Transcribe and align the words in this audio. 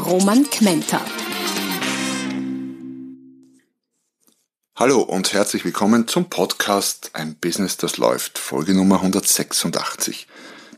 Roman 0.00 0.48
Kmenter. 0.48 1.00
Hallo 4.74 5.02
und 5.02 5.32
herzlich 5.32 5.64
willkommen 5.64 6.08
zum 6.08 6.30
Podcast 6.30 7.10
Ein 7.12 7.34
Business, 7.34 7.76
das 7.76 7.98
läuft, 7.98 8.38
Folge 8.38 8.74
Nummer 8.74 8.96
186 8.96 10.26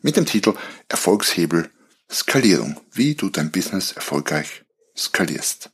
mit 0.02 0.16
dem 0.16 0.26
Titel 0.26 0.54
Erfolgshebel 0.88 1.70
Skalierung, 2.10 2.80
wie 2.92 3.14
du 3.14 3.30
dein 3.30 3.52
Business 3.52 3.92
erfolgreich 3.92 4.64
skalierst. 4.96 5.70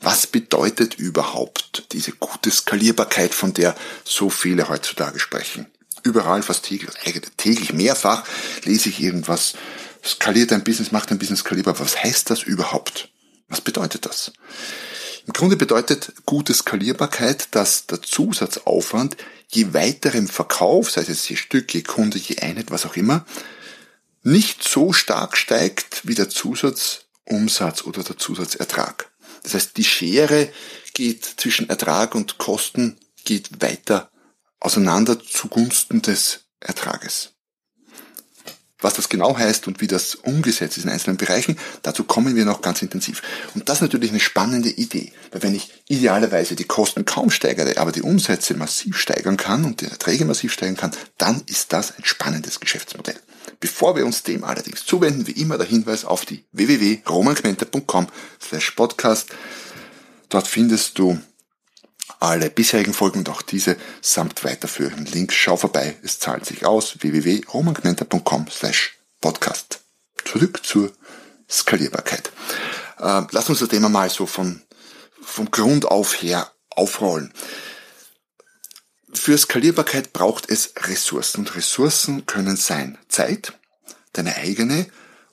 Was 0.00 0.26
bedeutet 0.26 0.94
überhaupt 0.94 1.92
diese 1.92 2.12
gute 2.12 2.50
Skalierbarkeit, 2.50 3.34
von 3.34 3.52
der 3.52 3.76
so 4.04 4.30
viele 4.30 4.68
heutzutage 4.68 5.18
sprechen? 5.18 5.66
Überall, 6.02 6.42
fast 6.42 6.64
täglich, 6.64 6.94
täglich 7.36 7.74
mehrfach 7.74 8.24
lese 8.64 8.88
ich 8.88 9.02
irgendwas, 9.02 9.54
skaliert 10.04 10.52
ein 10.52 10.64
Business, 10.64 10.92
macht 10.92 11.10
ein 11.10 11.18
Business 11.18 11.40
skalierbar. 11.40 11.78
Was 11.78 12.02
heißt 12.02 12.30
das 12.30 12.42
überhaupt? 12.42 13.10
Was 13.48 13.60
bedeutet 13.60 14.06
das? 14.06 14.32
Im 15.26 15.32
Grunde 15.32 15.56
bedeutet 15.56 16.12
gute 16.24 16.54
Skalierbarkeit, 16.54 17.54
dass 17.54 17.86
der 17.86 18.02
Zusatzaufwand 18.02 19.16
je 19.48 19.74
weiterem 19.74 20.28
Verkauf, 20.28 20.90
sei 20.90 21.02
es 21.02 21.28
je 21.28 21.36
Stück, 21.36 21.74
je 21.74 21.82
Kunde, 21.82 22.18
je 22.18 22.38
Einheit, 22.38 22.70
was 22.70 22.86
auch 22.86 22.96
immer, 22.96 23.26
nicht 24.22 24.62
so 24.62 24.92
stark 24.92 25.36
steigt 25.36 26.06
wie 26.06 26.14
der 26.14 26.28
Zusatzumsatz 26.28 27.82
oder 27.82 28.02
der 28.02 28.18
Zusatzertrag. 28.18 29.10
Das 29.42 29.54
heißt, 29.54 29.76
die 29.76 29.84
Schere 29.84 30.52
geht 30.94 31.24
zwischen 31.24 31.68
Ertrag 31.68 32.14
und 32.14 32.38
Kosten 32.38 32.98
geht 33.24 33.62
weiter 33.62 34.10
auseinander 34.58 35.18
zugunsten 35.20 36.02
des 36.02 36.44
Ertrages. 36.60 37.32
Was 38.80 38.94
das 38.94 39.08
genau 39.08 39.36
heißt 39.36 39.66
und 39.66 39.80
wie 39.80 39.86
das 39.86 40.14
umgesetzt 40.14 40.78
ist 40.78 40.84
in 40.84 40.90
einzelnen 40.90 41.16
Bereichen, 41.16 41.58
dazu 41.82 42.04
kommen 42.04 42.36
wir 42.36 42.44
noch 42.44 42.62
ganz 42.62 42.82
intensiv. 42.82 43.22
Und 43.54 43.68
das 43.68 43.78
ist 43.78 43.82
natürlich 43.82 44.10
eine 44.10 44.20
spannende 44.20 44.70
Idee, 44.70 45.12
weil 45.32 45.42
wenn 45.42 45.54
ich 45.54 45.70
idealerweise 45.88 46.56
die 46.56 46.64
Kosten 46.64 47.04
kaum 47.04 47.30
steigere, 47.30 47.78
aber 47.78 47.92
die 47.92 48.02
Umsätze 48.02 48.54
massiv 48.54 48.96
steigern 48.96 49.36
kann 49.36 49.64
und 49.64 49.80
die 49.80 49.86
Erträge 49.86 50.24
massiv 50.24 50.52
steigern 50.52 50.76
kann, 50.76 50.92
dann 51.18 51.42
ist 51.46 51.72
das 51.72 51.96
ein 51.96 52.04
spannendes 52.04 52.60
Geschäftsmodell. 52.60 53.16
Bevor 53.60 53.96
wir 53.96 54.06
uns 54.06 54.22
dem 54.22 54.44
allerdings 54.44 54.86
zuwenden, 54.86 55.26
wie 55.26 55.32
immer 55.32 55.58
der 55.58 55.66
Hinweis 55.66 56.04
auf 56.04 56.24
die 56.24 56.44
www.romanquenter.com 56.52 58.06
slash 58.40 58.70
podcast. 58.72 59.30
Dort 60.30 60.46
findest 60.46 60.98
du 60.98 61.18
alle 62.20 62.50
bisherigen 62.50 62.92
Folgen 62.92 63.20
und 63.20 63.30
auch 63.30 63.42
diese 63.42 63.76
samt 64.02 64.44
weiterführenden 64.44 65.06
Links. 65.06 65.34
Schau 65.34 65.56
vorbei, 65.56 65.96
es 66.02 66.18
zahlt 66.18 66.46
sich 66.46 66.66
aus. 66.66 67.00
www.romanquenter.com 67.00 68.46
slash 68.50 68.98
podcast. 69.20 69.80
Zurück 70.24 70.60
zur 70.62 70.92
Skalierbarkeit. 71.48 72.30
Äh, 72.98 73.22
lass 73.30 73.48
uns 73.48 73.60
das 73.60 73.70
Thema 73.70 73.88
mal 73.88 74.10
so 74.10 74.26
von, 74.26 74.62
vom 75.22 75.50
Grund 75.50 75.86
auf 75.86 76.22
her 76.22 76.52
aufrollen. 76.68 77.32
Für 79.12 79.36
Skalierbarkeit 79.36 80.12
braucht 80.12 80.48
es 80.50 80.74
Ressourcen 80.76 81.40
und 81.40 81.56
Ressourcen 81.56 82.26
können 82.26 82.56
sein 82.56 82.98
Zeit, 83.08 83.54
deine 84.12 84.36
eigene 84.36 84.86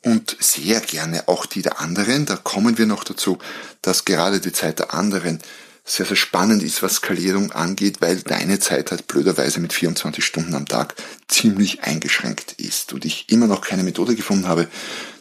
und 0.04 0.38
sehr 0.40 0.80
gerne 0.80 1.28
auch 1.28 1.46
die 1.46 1.62
der 1.62 1.80
anderen. 1.80 2.26
Da 2.26 2.38
kommen 2.38 2.78
wir 2.78 2.86
noch 2.86 3.04
dazu, 3.04 3.38
dass 3.82 4.06
gerade 4.06 4.40
die 4.40 4.54
Zeit 4.54 4.80
der 4.80 4.94
anderen 4.94 5.42
sehr, 5.88 6.06
sehr 6.06 6.18
spannend 6.18 6.64
ist, 6.64 6.84
was 6.84 6.96
Skalierung 6.96 7.54
angeht, 7.54 8.02
weil 8.02 8.18
deine 8.18 8.60
Zeit 8.60 8.92
halt 8.92 9.08
blöderweise 9.08 9.62
mit 9.62 9.72
24 9.72 10.24
Stunden 10.24 10.54
am 10.54 10.68
Tag 10.68 10.96
ziemlich 11.30 11.84
eingeschränkt 11.84 12.54
ist 12.54 12.92
und 12.92 13.06
ich 13.06 13.30
immer 13.32 13.48
noch 13.48 13.62
keine 13.62 13.84
Methode 13.84 14.16
gefunden 14.16 14.48
habe, 14.48 14.68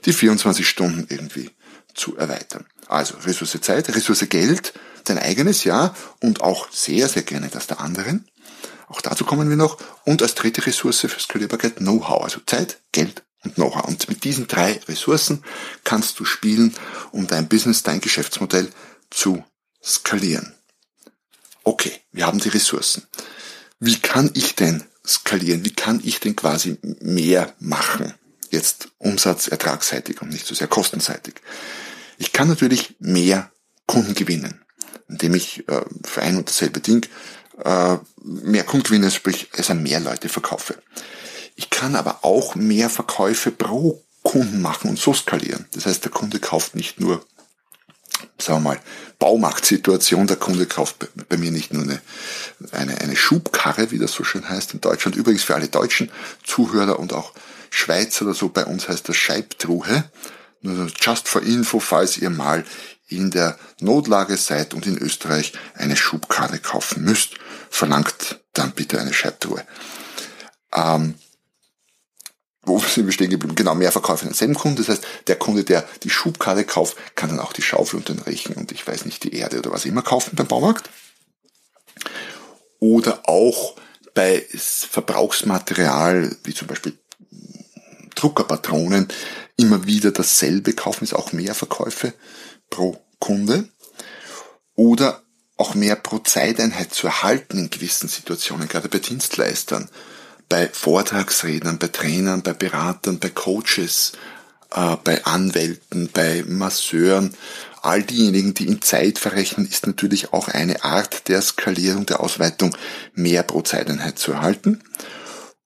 die 0.05 0.13
24 0.13 0.69
Stunden 0.69 1.07
irgendwie 1.09 1.51
zu 1.95 2.17
erweitern. 2.17 2.67
Also 2.89 3.17
Ressource 3.19 3.59
Zeit, 3.61 3.89
Ressource 3.95 4.29
Geld, 4.29 4.73
dein 5.05 5.19
eigenes 5.19 5.63
Ja 5.63 5.95
und 6.21 6.41
auch 6.41 6.69
sehr, 6.73 7.09
sehr 7.09 7.23
gerne 7.23 7.49
das 7.49 7.69
der 7.69 7.81
anderen. 7.81 8.29
Auch 8.89 9.01
dazu 9.01 9.25
kommen 9.25 9.49
wir 9.49 9.57
noch. 9.57 9.79
Und 10.05 10.21
als 10.21 10.35
dritte 10.35 10.67
Ressource 10.67 11.01
für 11.01 11.21
Skalierbarkeit 11.21 11.77
Know-how, 11.77 12.25
also 12.25 12.41
Zeit, 12.45 12.81
Geld 12.91 13.23
und 13.45 13.55
Know-how. 13.55 13.85
Und 13.85 14.09
mit 14.09 14.25
diesen 14.25 14.49
drei 14.49 14.81
Ressourcen 14.89 15.45
kannst 15.85 16.19
du 16.19 16.25
spielen, 16.25 16.75
um 17.13 17.29
dein 17.29 17.49
Business, 17.49 17.85
dein 17.85 18.01
Geschäftsmodell 18.01 18.69
zu 19.11 19.45
skalieren. 19.83 20.56
Okay, 21.67 22.01
wir 22.13 22.29
haben 22.29 22.39
die 22.39 22.49
Ressourcen. 22.49 23.03
Wie 23.81 23.99
kann 23.99 24.31
ich 24.35 24.55
denn 24.55 24.85
skalieren? 25.05 25.65
Wie 25.65 25.75
kann 25.75 26.01
ich 26.05 26.21
denn 26.21 26.37
quasi 26.37 26.79
mehr 27.01 27.53
machen? 27.59 28.15
Jetzt 28.53 28.91
Umsatz, 28.99 29.49
ertragsseitig 29.49 30.23
und 30.23 30.29
nicht 30.29 30.47
so 30.47 30.55
sehr 30.55 30.69
kostenseitig. 30.69 31.35
Ich 32.19 32.33
kann 32.33 32.47
natürlich 32.47 32.95
mehr 33.01 33.51
Kunden 33.89 34.15
gewinnen, 34.15 34.65
indem 35.09 35.35
ich 35.35 35.69
äh, 35.69 35.83
für 36.05 36.23
ein 36.23 36.37
und 36.37 36.49
dasselbe 36.49 36.79
Ding 36.79 37.05
äh, 37.65 37.97
mehr 38.23 38.63
Kundengewinne, 38.63 39.11
sprich 39.11 39.49
es 39.55 39.69
an 39.69 39.83
mehr 39.83 39.99
Leute 39.99 40.29
verkaufe. 40.29 40.81
Ich 41.57 41.69
kann 41.69 41.97
aber 41.97 42.25
auch 42.25 42.55
mehr 42.55 42.89
Verkäufe 42.91 43.51
pro 43.51 44.05
Kunden 44.23 44.63
machen 44.63 44.89
und 44.89 45.01
so 45.01 45.13
skalieren. 45.13 45.67
Das 45.73 45.87
heißt, 45.87 46.05
der 46.05 46.13
Kunde 46.13 46.39
kauft 46.39 46.77
nicht 46.77 47.01
nur, 47.01 47.27
sagen 48.39 48.63
wir 48.63 48.71
mal, 48.71 48.81
Baumarktsituation, 49.27 50.29
der 50.29 50.37
Kunde 50.37 50.67
kauft 50.67 51.09
bei 51.29 51.37
mir 51.37 51.51
nicht 51.51 51.73
nur 51.73 51.83
eine, 51.83 52.01
eine, 52.71 53.01
eine 53.01 53.17
Schubkarre, 53.17 53.91
wie 53.91 53.99
das 53.99 54.13
so 54.13 54.23
schön 54.23 54.49
heißt 54.49 54.75
in 54.75 54.81
Deutschland. 54.81 55.17
Übrigens 55.17 55.43
für 55.43 55.57
alle 55.57 55.67
deutschen 55.67 56.13
Zuhörer 56.45 57.01
und 57.01 57.13
auch 57.13 57.33
Schweizer 57.71 58.25
oder 58.25 58.35
so, 58.35 58.51
bei 58.51 58.65
uns 58.65 58.89
heißt 58.89 59.09
das 59.09 59.17
Scheibtruhe. 59.17 60.05
Just 61.01 61.27
for 61.27 61.43
info, 61.43 61.81
falls 61.81 62.19
ihr 62.19 62.31
mal 62.31 62.65
in 63.09 63.33
der 63.33 63.59
Notlage 63.81 64.37
seid 64.37 64.75
und 64.75 64.87
in 64.87 64.97
Österreich 64.97 65.55
eine 65.75 65.97
Schubkarre 65.97 66.61
kaufen 66.61 67.03
müsst, 67.03 67.35
verlangt 67.69 68.39
dann 68.53 68.71
bitte 68.71 69.01
eine 69.01 69.13
Scheibtruhe. 69.13 69.67
Ähm, 70.73 71.17
wo 72.67 72.79
sind 72.95 73.07
wir 73.07 73.13
stehen 73.13 73.31
geblieben? 73.31 73.55
Genau, 73.55 73.75
mehr 73.75 73.93
Verkäufe 73.93 74.23
an 74.23 74.29
denselben 74.29 74.55
Kunden. 74.55 74.77
Das 74.77 74.89
heißt, 74.89 75.07
der 75.29 75.37
Kunde, 75.37 75.65
der 75.65 75.89
die 76.03 76.11
Schubkarre 76.11 76.65
kauft, 76.65 76.97
kann 77.15 77.31
dann 77.31 77.41
auch 77.41 77.53
die 77.53 77.63
Schaufel 77.63 77.99
und 77.99 78.09
den 78.09 78.19
Rechen 78.19 78.55
und 78.55 78.73
ich 78.73 78.87
weiß 78.87 79.05
nicht, 79.07 79.25
die 79.25 79.35
Erde 79.35 79.59
oder 79.59 79.71
was 79.71 79.85
immer 79.85 80.03
kaufen 80.03 80.37
beim 80.37 80.47
Baumarkt. 80.47 80.91
Oder 82.79 83.23
auch 83.25 83.77
bei 84.15 84.45
Verbrauchsmaterial, 84.51 86.37
wie 86.45 86.55
zum 86.55 86.69
Beispiel 86.69 86.99
Druckerpatronen, 88.15 89.09
immer 89.57 89.87
wieder 89.87 90.11
dasselbe 90.11 90.73
kaufen, 90.73 91.05
ist 91.05 91.15
auch 91.15 91.33
mehr 91.33 91.55
Verkäufe 91.55 92.13
pro 92.71 92.99
Kunde. 93.19 93.69
Oder 94.75 95.23
auch 95.57 95.75
mehr 95.75 95.97
pro 95.97 96.19
Zeiteinheit 96.19 96.93
zu 96.93 97.07
erhalten 97.07 97.59
in 97.59 97.71
gewissen 97.71 98.09
Situationen, 98.09 98.69
gerade 98.69 98.89
bei 98.89 98.99
Dienstleistern, 98.99 99.89
bei 100.49 100.69
Vortragsrednern, 100.69 101.79
bei 101.79 101.89
Trainern, 101.89 102.43
bei 102.43 102.53
Beratern, 102.53 103.19
bei 103.19 103.31
Coaches, 103.31 104.13
äh, 104.75 104.97
bei 105.03 105.25
Anwälten, 105.25 106.11
bei 106.13 106.45
Masseuren. 106.47 107.35
All 107.83 108.03
diejenigen, 108.03 108.55
die 108.55 108.67
in 108.67 108.83
Zeit 108.83 109.19
verrechnen, 109.19 109.67
ist 109.67 109.87
natürlich 109.87 110.33
auch 110.33 110.49
eine 110.49 110.85
Art 110.85 111.29
der 111.29 111.43
Skalierung, 111.43 112.07
der 112.07 112.21
Ausweitung, 112.21 112.77
mehr 113.15 113.43
pro 113.43 113.63
Zeiteinheit 113.63 114.19
zu 114.19 114.33
erhalten. 114.33 114.83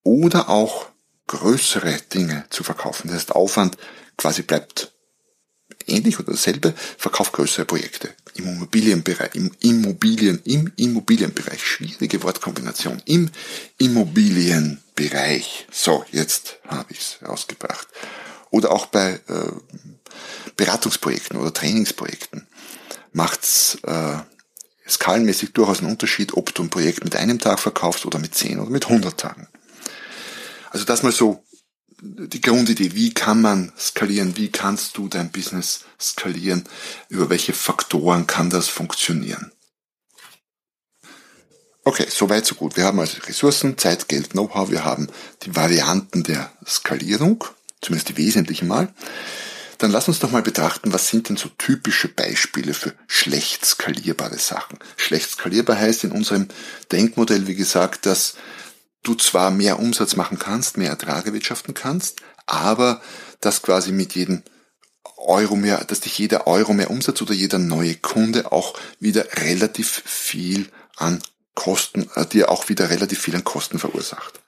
Oder 0.02 0.48
auch 0.48 0.86
größere 1.26 1.96
Dinge 2.12 2.44
zu 2.50 2.64
verkaufen. 2.64 3.08
Das 3.08 3.18
heißt, 3.18 3.32
Aufwand 3.32 3.76
quasi 4.16 4.42
bleibt 4.42 4.92
ähnlich 5.86 6.18
oder 6.18 6.32
dasselbe, 6.32 6.74
verkauft 6.98 7.32
größere 7.32 7.64
Projekte 7.64 8.14
Immobilienbereich, 8.34 9.34
im 9.34 9.50
Immobilien, 9.60 10.40
im 10.44 10.72
Immobilienbereich, 10.76 11.64
schwierige 11.64 12.22
Wortkombination, 12.22 13.02
im 13.04 13.30
Immobilienbereich. 13.78 15.66
So, 15.70 16.04
jetzt 16.10 16.58
habe 16.66 16.92
ich 16.92 16.98
es 16.98 17.18
rausgebracht. 17.26 17.88
Oder 18.50 18.72
auch 18.72 18.86
bei 18.86 19.20
äh, 19.28 19.52
Beratungsprojekten 20.56 21.38
oder 21.38 21.54
Trainingsprojekten 21.54 22.46
macht's 23.12 23.78
äh, 23.84 24.18
skalenmäßig 24.88 25.52
durchaus 25.52 25.78
einen 25.78 25.90
Unterschied, 25.90 26.34
ob 26.34 26.54
du 26.54 26.62
ein 26.62 26.70
Projekt 26.70 27.04
mit 27.04 27.14
einem 27.16 27.38
Tag 27.38 27.60
verkaufst 27.60 28.06
oder 28.06 28.18
mit 28.18 28.34
zehn 28.34 28.58
oder 28.58 28.70
mit 28.70 28.88
hundert 28.88 29.18
Tagen. 29.18 29.48
Also 30.70 30.84
das 30.84 31.02
mal 31.02 31.12
so 31.12 31.44
die 32.02 32.40
Grundidee, 32.40 32.94
wie 32.94 33.12
kann 33.12 33.42
man 33.42 33.72
skalieren, 33.78 34.36
wie 34.36 34.50
kannst 34.50 34.96
du 34.96 35.08
dein 35.08 35.30
Business 35.30 35.84
skalieren, 36.00 36.64
über 37.08 37.30
welche 37.30 37.52
Faktoren 37.52 38.26
kann 38.26 38.50
das 38.50 38.68
funktionieren. 38.68 39.52
Okay, 41.84 42.06
soweit 42.08 42.46
so 42.46 42.54
gut. 42.54 42.76
Wir 42.76 42.84
haben 42.84 43.00
also 43.00 43.18
Ressourcen, 43.26 43.78
Zeit, 43.78 44.08
Geld, 44.08 44.30
Know-how, 44.30 44.70
wir 44.70 44.84
haben 44.84 45.08
die 45.42 45.56
Varianten 45.56 46.22
der 46.22 46.52
Skalierung, 46.66 47.44
zumindest 47.80 48.10
die 48.10 48.16
wesentlichen 48.16 48.68
mal. 48.68 48.92
Dann 49.78 49.90
lass 49.90 50.08
uns 50.08 50.18
doch 50.18 50.30
mal 50.30 50.42
betrachten, 50.42 50.92
was 50.92 51.08
sind 51.08 51.30
denn 51.30 51.38
so 51.38 51.48
typische 51.56 52.08
Beispiele 52.08 52.74
für 52.74 52.94
schlecht 53.06 53.64
skalierbare 53.64 54.38
Sachen. 54.38 54.78
Schlecht 54.98 55.30
skalierbar 55.30 55.78
heißt 55.78 56.04
in 56.04 56.12
unserem 56.12 56.48
Denkmodell, 56.92 57.46
wie 57.46 57.54
gesagt, 57.54 58.04
dass 58.04 58.34
du 59.02 59.14
zwar 59.14 59.50
mehr 59.50 59.78
Umsatz 59.78 60.16
machen 60.16 60.38
kannst, 60.38 60.76
mehr 60.76 60.90
Ertrage 60.90 61.32
wirtschaften 61.32 61.74
kannst, 61.74 62.20
aber 62.46 63.00
dass 63.40 63.62
quasi 63.62 63.92
mit 63.92 64.14
jedem 64.14 64.42
Euro 65.16 65.56
mehr, 65.56 65.84
dass 65.84 66.00
dich 66.00 66.18
jeder 66.18 66.46
Euro 66.46 66.72
mehr 66.72 66.90
Umsatz 66.90 67.20
oder 67.22 67.34
jeder 67.34 67.58
neue 67.58 67.94
Kunde 67.96 68.52
auch 68.52 68.74
wieder 68.98 69.24
relativ 69.36 70.02
viel 70.04 70.68
an 70.96 71.22
Kosten, 71.54 72.08
äh, 72.14 72.26
dir 72.26 72.50
auch 72.50 72.68
wieder 72.68 72.90
relativ 72.90 73.20
viel 73.20 73.36
an 73.36 73.44
Kosten 73.44 73.78
verursacht. 73.78 74.40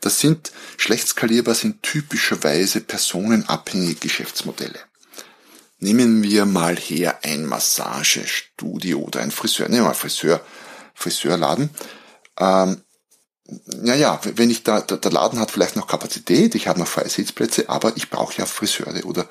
Das 0.00 0.20
sind, 0.20 0.52
schlecht 0.76 1.08
skalierbar 1.08 1.54
sind 1.54 1.82
typischerweise 1.82 2.80
personenabhängige 2.80 4.00
Geschäftsmodelle. 4.00 4.78
Nehmen 5.80 6.22
wir 6.22 6.46
mal 6.46 6.76
her 6.76 7.20
ein 7.22 7.46
Massagestudio 7.46 9.00
oder 9.00 9.20
ein 9.20 9.30
Friseur, 9.30 9.68
nehmen 9.68 9.82
wir 9.82 9.88
mal 9.88 9.94
Friseur, 9.94 10.40
Friseurladen. 10.94 11.70
Ähm, 12.38 12.82
naja, 13.66 14.20
wenn 14.34 14.50
ich 14.50 14.62
da, 14.62 14.82
der 14.82 15.10
Laden 15.10 15.40
hat 15.40 15.50
vielleicht 15.50 15.76
noch 15.76 15.86
Kapazität, 15.86 16.54
ich 16.54 16.68
habe 16.68 16.78
noch 16.78 16.86
freie 16.86 17.08
Sitzplätze, 17.08 17.68
aber 17.68 17.96
ich 17.96 18.10
brauche 18.10 18.36
ja 18.36 18.44
Friseure 18.44 19.04
oder 19.06 19.26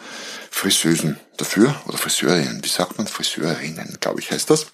Friseusen 0.50 1.19
dafür 1.38 1.75
oder 1.86 2.00
Friseurinnen. 2.00 2.64
Wie 2.64 2.69
sagt 2.69 2.98
man? 2.98 3.08
Friseurinnen, 3.08 3.98
glaube 4.00 4.19
ich, 4.19 4.31
heißt 4.31 4.50
das. 4.50 4.68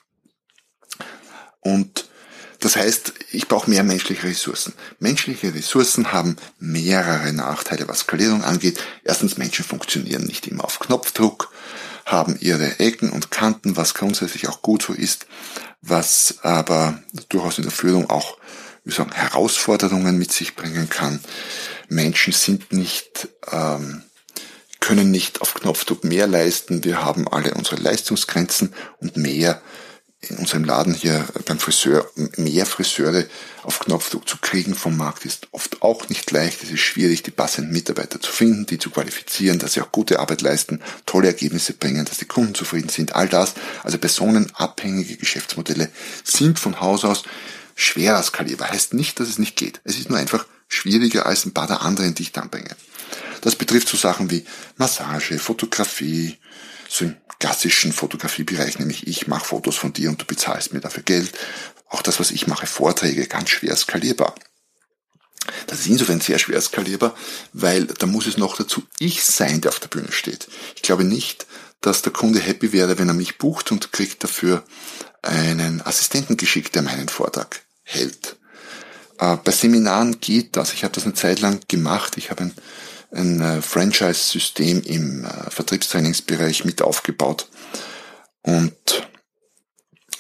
Und 1.60 2.06
das 2.62 2.78
heißt, 2.78 3.14
ich 3.32 3.50
brauche 3.50 3.70
mehr 3.70 3.84
menschliche 3.84 4.24
Ressourcen. 4.24 4.74
Menschliche 5.00 5.54
Ressourcen 5.54 6.14
haben 6.14 6.38
mehrere 6.60 7.34
Nachteile, 7.34 7.90
was 7.90 8.00
Skalierung 8.00 8.46
angeht. 8.46 8.80
Erstens, 9.04 9.38
Menschen 9.38 9.66
funktionieren 9.66 10.24
nicht 10.24 10.48
immer 10.48 10.64
auf 10.64 10.80
Knopfdruck, 10.80 11.52
haben 12.06 12.38
ihre 12.40 12.80
Ecken 12.80 13.10
und 13.10 13.32
Kanten, 13.32 13.76
was 13.76 13.94
grundsätzlich 13.94 14.48
auch 14.48 14.62
gut 14.62 14.84
so 14.84 14.94
ist, 14.94 15.26
was 15.82 16.36
aber 16.44 17.04
durchaus 17.28 17.58
in 17.58 17.64
der 17.64 17.74
Führung 17.74 18.10
auch 18.10 18.38
wie 18.84 18.92
sagen, 18.92 19.12
Herausforderungen 19.12 20.18
mit 20.18 20.32
sich 20.32 20.56
bringen 20.56 20.90
kann. 20.90 21.20
Menschen 21.88 22.34
sind 22.34 22.74
nicht, 22.74 23.30
ähm, 23.52 24.04
können 24.80 25.12
nicht 25.12 25.42
auf 25.42 25.54
Knopfdruck 25.54 26.04
mehr 26.04 26.28
leisten. 26.28 26.84
Wir 26.84 27.04
haben 27.04 27.28
alle 27.28 27.54
unsere 27.54 27.78
Leistungsgrenzen 27.78 28.74
und 29.00 29.16
mehr 29.18 29.62
in 30.30 30.38
unserem 30.38 30.64
Laden 30.64 30.94
hier 30.94 31.26
beim 31.46 31.60
Friseur, 31.60 32.10
mehr 32.38 32.66
Friseure 32.66 33.26
auf 33.64 33.80
Knopfdruck 33.80 34.28
zu 34.28 34.38
kriegen 34.38 34.74
vom 34.74 34.96
Markt 34.96 35.26
ist 35.26 35.48
oft 35.52 35.82
auch 35.82 36.08
nicht 36.10 36.32
leicht. 36.32 36.64
Es 36.64 36.72
ist 36.72 36.80
schwierig, 36.80 37.24
die 37.24 37.32
passenden 37.32 37.74
Mitarbeiter 37.74 38.22
zu 38.22 38.32
finden, 38.32 38.66
die 38.66 38.78
zu 38.78 38.90
qualifizieren, 38.90 39.60
dass 39.60 39.74
sie 39.74 39.82
auch 39.82 39.92
gute 39.92 40.20
Arbeit 40.20 40.42
leisten, 40.42 40.82
tolle 41.06 41.28
Ergebnisse 41.28 41.74
bringen, 41.74 42.06
dass 42.06 42.20
die 42.20 42.26
Kunden 42.26 42.56
zufrieden 42.56 42.90
sind. 42.90 43.16
All 43.16 43.28
das, 43.28 43.54
also 43.84 43.98
personenabhängige 43.98 45.18
Geschäftsmodelle 45.18 45.90
sind 46.24 46.60
von 46.60 46.80
Haus 46.80 47.04
aus 47.04 47.24
schwerer 47.76 48.22
skalierbar. 48.24 48.70
Heißt 48.70 48.94
nicht, 48.94 49.20
dass 49.20 49.30
es 49.30 49.40
nicht 49.40 49.56
geht. 49.56 49.82
Es 49.84 49.98
ist 49.98 50.10
nur 50.10 50.20
einfach 50.20 50.46
schwieriger 50.68 51.26
als 51.26 51.46
ein 51.46 51.54
paar 51.54 51.68
der 51.68 51.82
anderen, 51.82 52.16
die 52.16 52.24
ich 52.24 52.32
dann 52.32 52.50
bringe. 52.50 52.76
Das 53.42 53.56
betrifft 53.56 53.88
so 53.88 53.98
Sachen 53.98 54.32
wie 54.32 54.46
Massage, 54.78 55.38
Fotografie, 55.38 56.38
so 56.88 57.06
im 57.06 57.18
klassischen 57.40 57.92
Fotografiebereich, 57.92 58.80
nämlich 58.80 59.08
ich 59.08 59.28
mache 59.28 59.46
Fotos 59.46 59.76
von 59.76 59.92
dir 59.92 60.10
und 60.10 60.22
du 60.22 60.26
bezahlst 60.26 60.74
mir 60.74 60.80
dafür 60.80 61.04
Geld. 61.04 61.32
Auch 61.90 62.02
das, 62.02 62.20
was 62.20 62.32
ich 62.32 62.48
mache, 62.48 62.66
Vorträge, 62.66 63.28
ganz 63.28 63.50
schwer 63.50 63.76
skalierbar. 63.76 64.34
Das 65.68 65.80
ist 65.80 65.88
insofern 65.88 66.22
sehr 66.22 66.40
schwer 66.40 66.62
skalierbar, 66.62 67.16
weil 67.52 67.86
da 67.86 68.06
muss 68.06 68.28
es 68.28 68.38
noch 68.38 68.56
dazu 68.56 68.84
ich 69.00 69.24
sein, 69.24 69.62
der 69.62 69.70
auf 69.72 69.80
der 69.80 69.90
Bühne 69.90 70.12
steht. 70.12 70.48
Ich 70.76 70.82
glaube 70.82 71.04
nicht, 71.04 71.46
dass 71.82 72.02
der 72.02 72.14
Kunde 72.14 72.40
happy 72.40 72.72
wäre, 72.72 72.98
wenn 72.98 73.10
er 73.10 73.14
mich 73.14 73.38
bucht 73.38 73.72
und 73.72 73.92
kriegt 73.92 74.24
dafür 74.24 74.64
einen 75.22 75.82
Assistenten 75.82 76.38
geschickt, 76.38 76.76
der 76.76 76.82
meinen 76.82 77.10
Vortrag 77.10 77.62
hält. 77.84 78.38
Äh, 79.20 79.38
bei 79.44 79.52
Seminaren 79.52 80.20
geht 80.20 80.56
das. 80.56 80.74
Ich 80.74 80.84
habe 80.84 80.94
das 80.94 81.04
eine 81.04 81.14
Zeit 81.14 81.40
lang 81.40 81.62
gemacht. 81.68 82.18
Ich 82.18 82.30
habe 82.30 82.44
ein, 82.44 82.54
ein 83.12 83.42
äh, 83.42 83.62
Franchise-System 83.62 84.82
im 84.84 85.26
äh, 85.26 85.50
Vertriebstrainingsbereich 85.50 86.66
mit 86.66 86.82
aufgebaut. 86.82 87.48
Und 88.42 89.08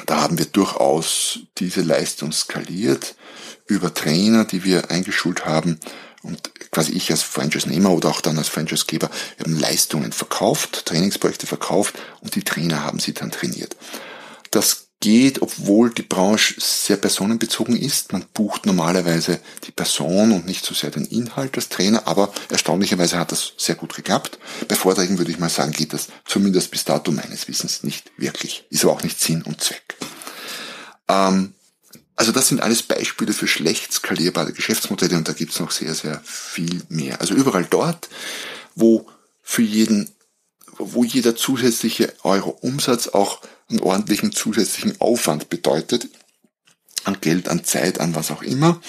da 0.05 0.21
haben 0.21 0.38
wir 0.38 0.45
durchaus 0.45 1.39
diese 1.57 1.81
Leistung 1.81 2.31
skaliert 2.31 3.15
über 3.67 3.94
Trainer, 3.94 4.45
die 4.45 4.63
wir 4.63 4.91
eingeschult 4.91 5.45
haben. 5.45 5.79
Und 6.21 6.51
quasi 6.71 6.94
ich 6.94 7.11
als 7.11 7.21
Franchise-Nehmer 7.21 7.91
oder 7.91 8.09
auch 8.09 8.21
dann 8.21 8.38
als 8.38 8.47
Franchise-Geber 8.47 9.09
haben 9.39 9.59
Leistungen 9.59 10.11
verkauft, 10.11 10.85
Trainingsprojekte 10.85 11.47
verkauft 11.47 11.95
und 12.21 12.35
die 12.35 12.44
Trainer 12.44 12.83
haben 12.83 13.00
sie 13.00 13.13
dann 13.13 13.31
trainiert. 13.31 13.75
Das 14.51 14.82
geht, 15.03 15.41
obwohl 15.41 15.94
die 15.94 16.01
Branche 16.01 16.55
sehr 16.59 16.95
personenbezogen 16.95 17.75
ist. 17.75 18.13
Man 18.13 18.23
bucht 18.33 18.65
normalerweise 18.65 19.41
die 19.65 19.71
Person 19.71 20.31
und 20.31 20.45
nicht 20.45 20.65
so 20.65 20.73
sehr 20.73 20.91
den 20.91 21.03
Inhalt 21.03 21.57
als 21.57 21.67
Trainer, 21.67 22.07
aber 22.07 22.31
erstaunlicherweise 22.50 23.19
hat 23.19 23.33
das 23.33 23.51
sehr 23.57 23.75
gut 23.75 23.94
geklappt. 23.94 24.39
Bei 24.69 24.75
Vorträgen 24.75 25.17
würde 25.17 25.29
ich 25.29 25.39
mal 25.39 25.50
sagen, 25.50 25.73
geht 25.73 25.91
das 25.91 26.07
zumindest 26.23 26.71
bis 26.71 26.85
dato 26.85 27.11
meines 27.11 27.50
Wissens 27.50 27.83
nicht 27.83 28.13
wirklich. 28.15 28.63
Ist 28.69 28.85
aber 28.85 28.94
auch 28.94 29.03
nicht 29.03 29.19
Sinn 29.19 29.41
und 29.41 29.59
Zweck. 29.59 29.97
Ähm, 31.09 31.53
also 32.15 32.31
das 32.31 32.47
sind 32.47 32.61
alles 32.61 32.81
Beispiele 32.81 33.33
für 33.33 33.47
schlecht 33.47 33.91
skalierbare 33.91 34.53
Geschäftsmodelle 34.53 35.17
und 35.17 35.27
da 35.27 35.33
gibt's 35.33 35.59
noch 35.59 35.71
sehr, 35.71 35.95
sehr 35.95 36.21
viel 36.23 36.81
mehr. 36.88 37.19
Also 37.19 37.33
überall 37.33 37.67
dort, 37.69 38.07
wo 38.75 39.05
für 39.41 39.63
jeden, 39.63 40.09
wo 40.78 41.04
jeder 41.04 41.36
zusätzliche 41.36 42.14
Euro 42.24 42.50
Umsatz 42.62 43.08
auch 43.08 43.42
einen 43.70 43.80
ordentlichen 43.80 44.31
zusätzlichen 44.31 45.00
Aufwand 45.00 45.50
bedeutet, 45.50 46.10
an 47.04 47.18
Geld, 47.22 47.50
an 47.50 47.64
Zeit, 47.64 48.00
an 48.00 48.16
was 48.16 48.31
auch 48.31 48.42
immer, 48.42 48.81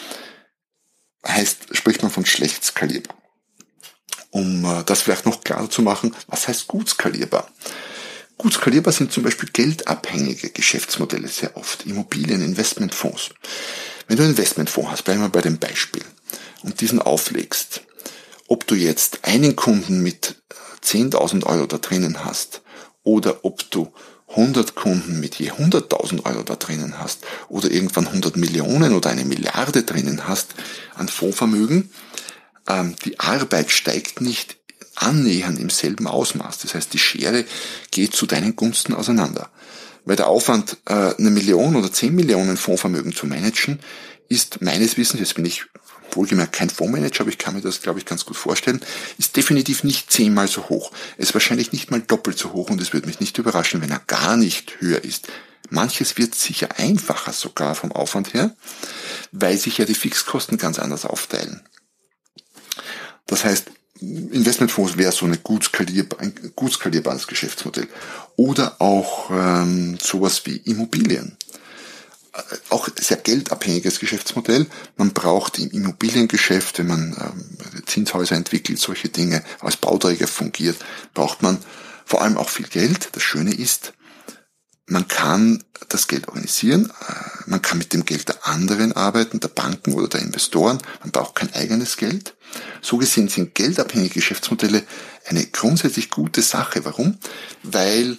heißt, 1.26 1.76
spricht 1.76 2.02
man 2.02 2.10
von 2.10 2.26
schlecht 2.26 2.64
skalierbar. 2.64 3.16
Um 4.30 4.64
äh, 4.64 4.84
das 4.84 5.02
vielleicht 5.02 5.26
noch 5.26 5.42
klarer 5.42 5.70
zu 5.70 5.82
machen, 5.82 6.14
was 6.26 6.48
heißt 6.48 6.66
gut 6.66 6.88
skalierbar? 6.88 7.50
Gut 8.36 8.54
skalierbar 8.54 8.92
sind 8.92 9.12
zum 9.12 9.22
Beispiel 9.22 9.48
geldabhängige 9.52 10.50
Geschäftsmodelle 10.50 11.28
sehr 11.28 11.56
oft, 11.56 11.86
Immobilien, 11.86 12.42
Investmentfonds. 12.42 13.30
Wenn 14.06 14.16
du 14.16 14.22
einen 14.24 14.32
Investmentfonds 14.32 14.90
hast, 14.90 15.02
bleiben 15.04 15.20
wir 15.20 15.28
bei 15.28 15.40
dem 15.40 15.58
Beispiel, 15.58 16.02
und 16.62 16.80
diesen 16.80 17.00
auflegst, 17.00 17.82
ob 18.48 18.66
du 18.66 18.74
jetzt 18.74 19.20
einen 19.24 19.56
Kunden 19.56 20.02
mit 20.02 20.42
10.000 20.84 21.44
Euro 21.44 21.66
da 21.66 21.78
drinnen 21.78 22.24
hast 22.24 22.62
oder 23.02 23.44
ob 23.44 23.70
du 23.70 23.92
100 24.28 24.74
Kunden 24.74 25.20
mit 25.20 25.36
je 25.36 25.52
100.000 25.52 26.24
Euro 26.24 26.42
da 26.42 26.56
drinnen 26.56 26.98
hast 26.98 27.24
oder 27.48 27.70
irgendwann 27.70 28.06
100 28.06 28.36
Millionen 28.36 28.94
oder 28.94 29.10
eine 29.10 29.24
Milliarde 29.24 29.82
drinnen 29.82 30.26
hast 30.26 30.54
an 30.94 31.08
Fondsvermögen, 31.08 31.90
ähm, 32.68 32.96
die 33.04 33.20
Arbeit 33.20 33.70
steigt 33.70 34.20
nicht 34.20 34.56
annähernd 34.96 35.58
im 35.58 35.70
selben 35.70 36.06
Ausmaß. 36.06 36.58
Das 36.58 36.74
heißt, 36.74 36.92
die 36.92 36.98
Schere 36.98 37.44
geht 37.90 38.14
zu 38.14 38.26
deinen 38.26 38.56
Gunsten 38.56 38.94
auseinander. 38.94 39.50
Weil 40.04 40.16
der 40.16 40.28
Aufwand, 40.28 40.76
äh, 40.86 41.14
eine 41.16 41.30
Million 41.30 41.76
oder 41.76 41.92
10 41.92 42.14
Millionen 42.14 42.56
Fondsvermögen 42.56 43.14
zu 43.14 43.26
managen, 43.26 43.80
ist 44.28 44.62
meines 44.62 44.96
Wissens, 44.96 45.20
jetzt 45.20 45.34
bin 45.34 45.44
ich 45.44 45.64
wohlgemerkt 46.12 46.52
kein 46.52 46.70
Fondsmanager, 46.70 47.22
aber 47.22 47.30
ich 47.30 47.38
kann 47.38 47.54
mir 47.54 47.60
das, 47.60 47.82
glaube 47.82 47.98
ich, 47.98 48.06
ganz 48.06 48.24
gut 48.24 48.36
vorstellen, 48.36 48.80
ist 49.18 49.36
definitiv 49.36 49.84
nicht 49.84 50.10
zehnmal 50.10 50.48
so 50.48 50.68
hoch. 50.68 50.92
Es 51.16 51.28
ist 51.28 51.34
wahrscheinlich 51.34 51.72
nicht 51.72 51.90
mal 51.90 52.00
doppelt 52.00 52.38
so 52.38 52.52
hoch 52.52 52.70
und 52.70 52.80
es 52.80 52.92
würde 52.92 53.06
mich 53.06 53.20
nicht 53.20 53.38
überraschen, 53.38 53.80
wenn 53.82 53.90
er 53.90 54.02
gar 54.06 54.36
nicht 54.36 54.80
höher 54.80 55.02
ist. 55.02 55.28
Manches 55.70 56.16
wird 56.18 56.34
sicher 56.34 56.68
einfacher 56.78 57.32
sogar 57.32 57.74
vom 57.74 57.92
Aufwand 57.92 58.34
her, 58.34 58.54
weil 59.32 59.58
sich 59.58 59.78
ja 59.78 59.84
die 59.84 59.94
Fixkosten 59.94 60.58
ganz 60.58 60.78
anders 60.78 61.04
aufteilen. 61.04 61.62
Das 63.26 63.44
heißt, 63.44 63.70
Investmentfonds 64.00 64.98
wäre 64.98 65.12
so 65.12 65.24
eine 65.24 65.38
gut 65.38 65.64
skalierbar, 65.64 66.20
ein 66.20 66.34
gut 66.54 66.72
skalierbares 66.72 67.26
Geschäftsmodell. 67.26 67.88
Oder 68.36 68.80
auch 68.80 69.30
ähm, 69.30 69.98
sowas 70.02 70.42
wie 70.44 70.56
Immobilien 70.56 71.36
auch 72.68 72.88
sehr 73.00 73.16
geldabhängiges 73.16 74.00
Geschäftsmodell. 74.00 74.66
Man 74.96 75.12
braucht 75.12 75.58
im 75.58 75.70
Immobiliengeschäft, 75.70 76.78
wenn 76.78 76.88
man 76.88 77.16
ähm, 77.20 77.84
Zinshäuser 77.86 78.36
entwickelt, 78.36 78.78
solche 78.78 79.08
Dinge 79.08 79.44
als 79.60 79.76
Bauträger 79.76 80.26
fungiert, 80.26 80.76
braucht 81.12 81.42
man 81.42 81.58
vor 82.04 82.22
allem 82.22 82.36
auch 82.36 82.48
viel 82.48 82.66
Geld. 82.66 83.10
Das 83.12 83.22
Schöne 83.22 83.54
ist, 83.54 83.92
man 84.86 85.08
kann 85.08 85.62
das 85.88 86.08
Geld 86.08 86.28
organisieren, 86.28 86.90
äh, 87.08 87.14
man 87.46 87.62
kann 87.62 87.78
mit 87.78 87.92
dem 87.92 88.04
Geld 88.04 88.28
der 88.28 88.46
anderen 88.46 88.92
arbeiten, 88.92 89.40
der 89.40 89.48
Banken 89.48 89.94
oder 89.94 90.08
der 90.08 90.22
Investoren, 90.22 90.78
man 91.00 91.12
braucht 91.12 91.36
kein 91.36 91.54
eigenes 91.54 91.96
Geld. 91.96 92.34
So 92.82 92.98
gesehen 92.98 93.28
sind 93.28 93.54
geldabhängige 93.54 94.14
Geschäftsmodelle 94.14 94.82
eine 95.26 95.46
grundsätzlich 95.46 96.10
gute 96.10 96.42
Sache. 96.42 96.84
Warum? 96.84 97.18
Weil 97.62 98.18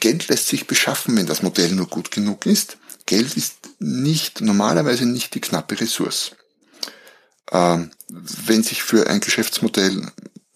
Geld 0.00 0.28
lässt 0.28 0.48
sich 0.48 0.66
beschaffen, 0.66 1.16
wenn 1.16 1.26
das 1.26 1.42
Modell 1.42 1.72
nur 1.72 1.88
gut 1.88 2.10
genug 2.10 2.46
ist. 2.46 2.78
Geld 3.06 3.36
ist 3.36 3.54
nicht, 3.78 4.40
normalerweise 4.40 5.06
nicht 5.06 5.34
die 5.34 5.40
knappe 5.40 5.80
Ressource. 5.80 6.32
Ähm, 7.52 7.90
wenn 8.08 8.62
sich 8.62 8.82
für 8.82 9.08
ein 9.08 9.20
Geschäftsmodell 9.20 10.10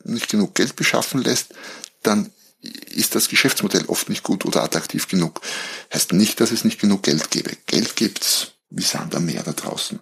nicht 0.05 0.29
genug 0.29 0.55
Geld 0.55 0.77
beschaffen 0.77 1.23
lässt, 1.23 1.55
dann 2.03 2.31
ist 2.63 3.15
das 3.15 3.29
Geschäftsmodell 3.29 3.85
oft 3.87 4.09
nicht 4.09 4.23
gut 4.23 4.45
oder 4.45 4.63
attraktiv 4.63 5.09
genug. 5.09 5.41
Heißt 5.93 6.13
nicht, 6.13 6.41
dass 6.41 6.51
es 6.51 6.65
nicht 6.65 6.81
genug 6.81 7.05
Geld 7.05 7.31
gäbe. 7.31 7.57
Geld 7.67 7.97
gibt's 7.97 8.53
wie 8.71 8.83
Sand 8.83 9.15
am 9.15 9.27
Meer 9.27 9.43
da 9.43 9.53
draußen. 9.53 9.99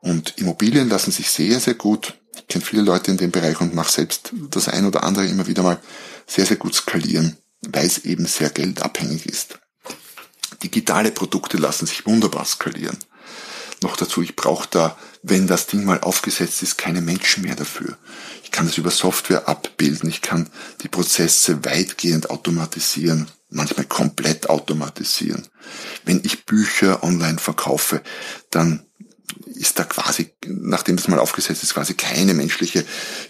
Und 0.00 0.34
Immobilien 0.38 0.88
lassen 0.88 1.10
sich 1.10 1.30
sehr, 1.30 1.60
sehr 1.60 1.74
gut, 1.74 2.14
ich 2.36 2.46
kenne 2.48 2.64
viele 2.64 2.82
Leute 2.82 3.10
in 3.10 3.16
dem 3.16 3.30
Bereich 3.30 3.60
und 3.60 3.74
mache 3.74 3.90
selbst 3.90 4.32
das 4.50 4.68
ein 4.68 4.86
oder 4.86 5.02
andere 5.04 5.26
immer 5.26 5.46
wieder 5.46 5.62
mal 5.62 5.80
sehr, 6.26 6.46
sehr 6.46 6.56
gut 6.56 6.74
skalieren, 6.74 7.36
weil 7.62 7.86
es 7.86 7.98
eben 8.04 8.26
sehr 8.26 8.50
geldabhängig 8.50 9.26
ist. 9.26 9.58
Digitale 10.66 11.12
Produkte 11.12 11.58
lassen 11.58 11.86
sich 11.86 12.06
wunderbar 12.06 12.44
skalieren. 12.44 12.98
Noch 13.82 13.96
dazu, 13.96 14.20
ich 14.20 14.34
brauche 14.34 14.66
da, 14.68 14.98
wenn 15.22 15.46
das 15.46 15.68
Ding 15.68 15.84
mal 15.84 16.00
aufgesetzt 16.00 16.60
ist, 16.64 16.76
keine 16.76 17.00
Menschen 17.00 17.44
mehr 17.44 17.54
dafür. 17.54 17.96
Ich 18.42 18.50
kann 18.50 18.66
das 18.66 18.78
über 18.78 18.90
Software 18.90 19.48
abbilden, 19.48 20.08
ich 20.08 20.22
kann 20.22 20.50
die 20.82 20.88
Prozesse 20.88 21.64
weitgehend 21.64 22.30
automatisieren, 22.30 23.30
manchmal 23.48 23.86
komplett 23.86 24.50
automatisieren. 24.50 25.46
Wenn 26.04 26.20
ich 26.24 26.46
Bücher 26.46 27.04
online 27.04 27.38
verkaufe, 27.38 28.02
dann 28.50 28.84
ist 29.46 29.78
da 29.78 29.84
quasi, 29.84 30.32
nachdem 30.46 30.96
das 30.96 31.06
mal 31.06 31.20
aufgesetzt 31.20 31.62
ist, 31.62 31.74
quasi 31.74 31.94
keine 31.94 32.34
menschliche 32.34 32.84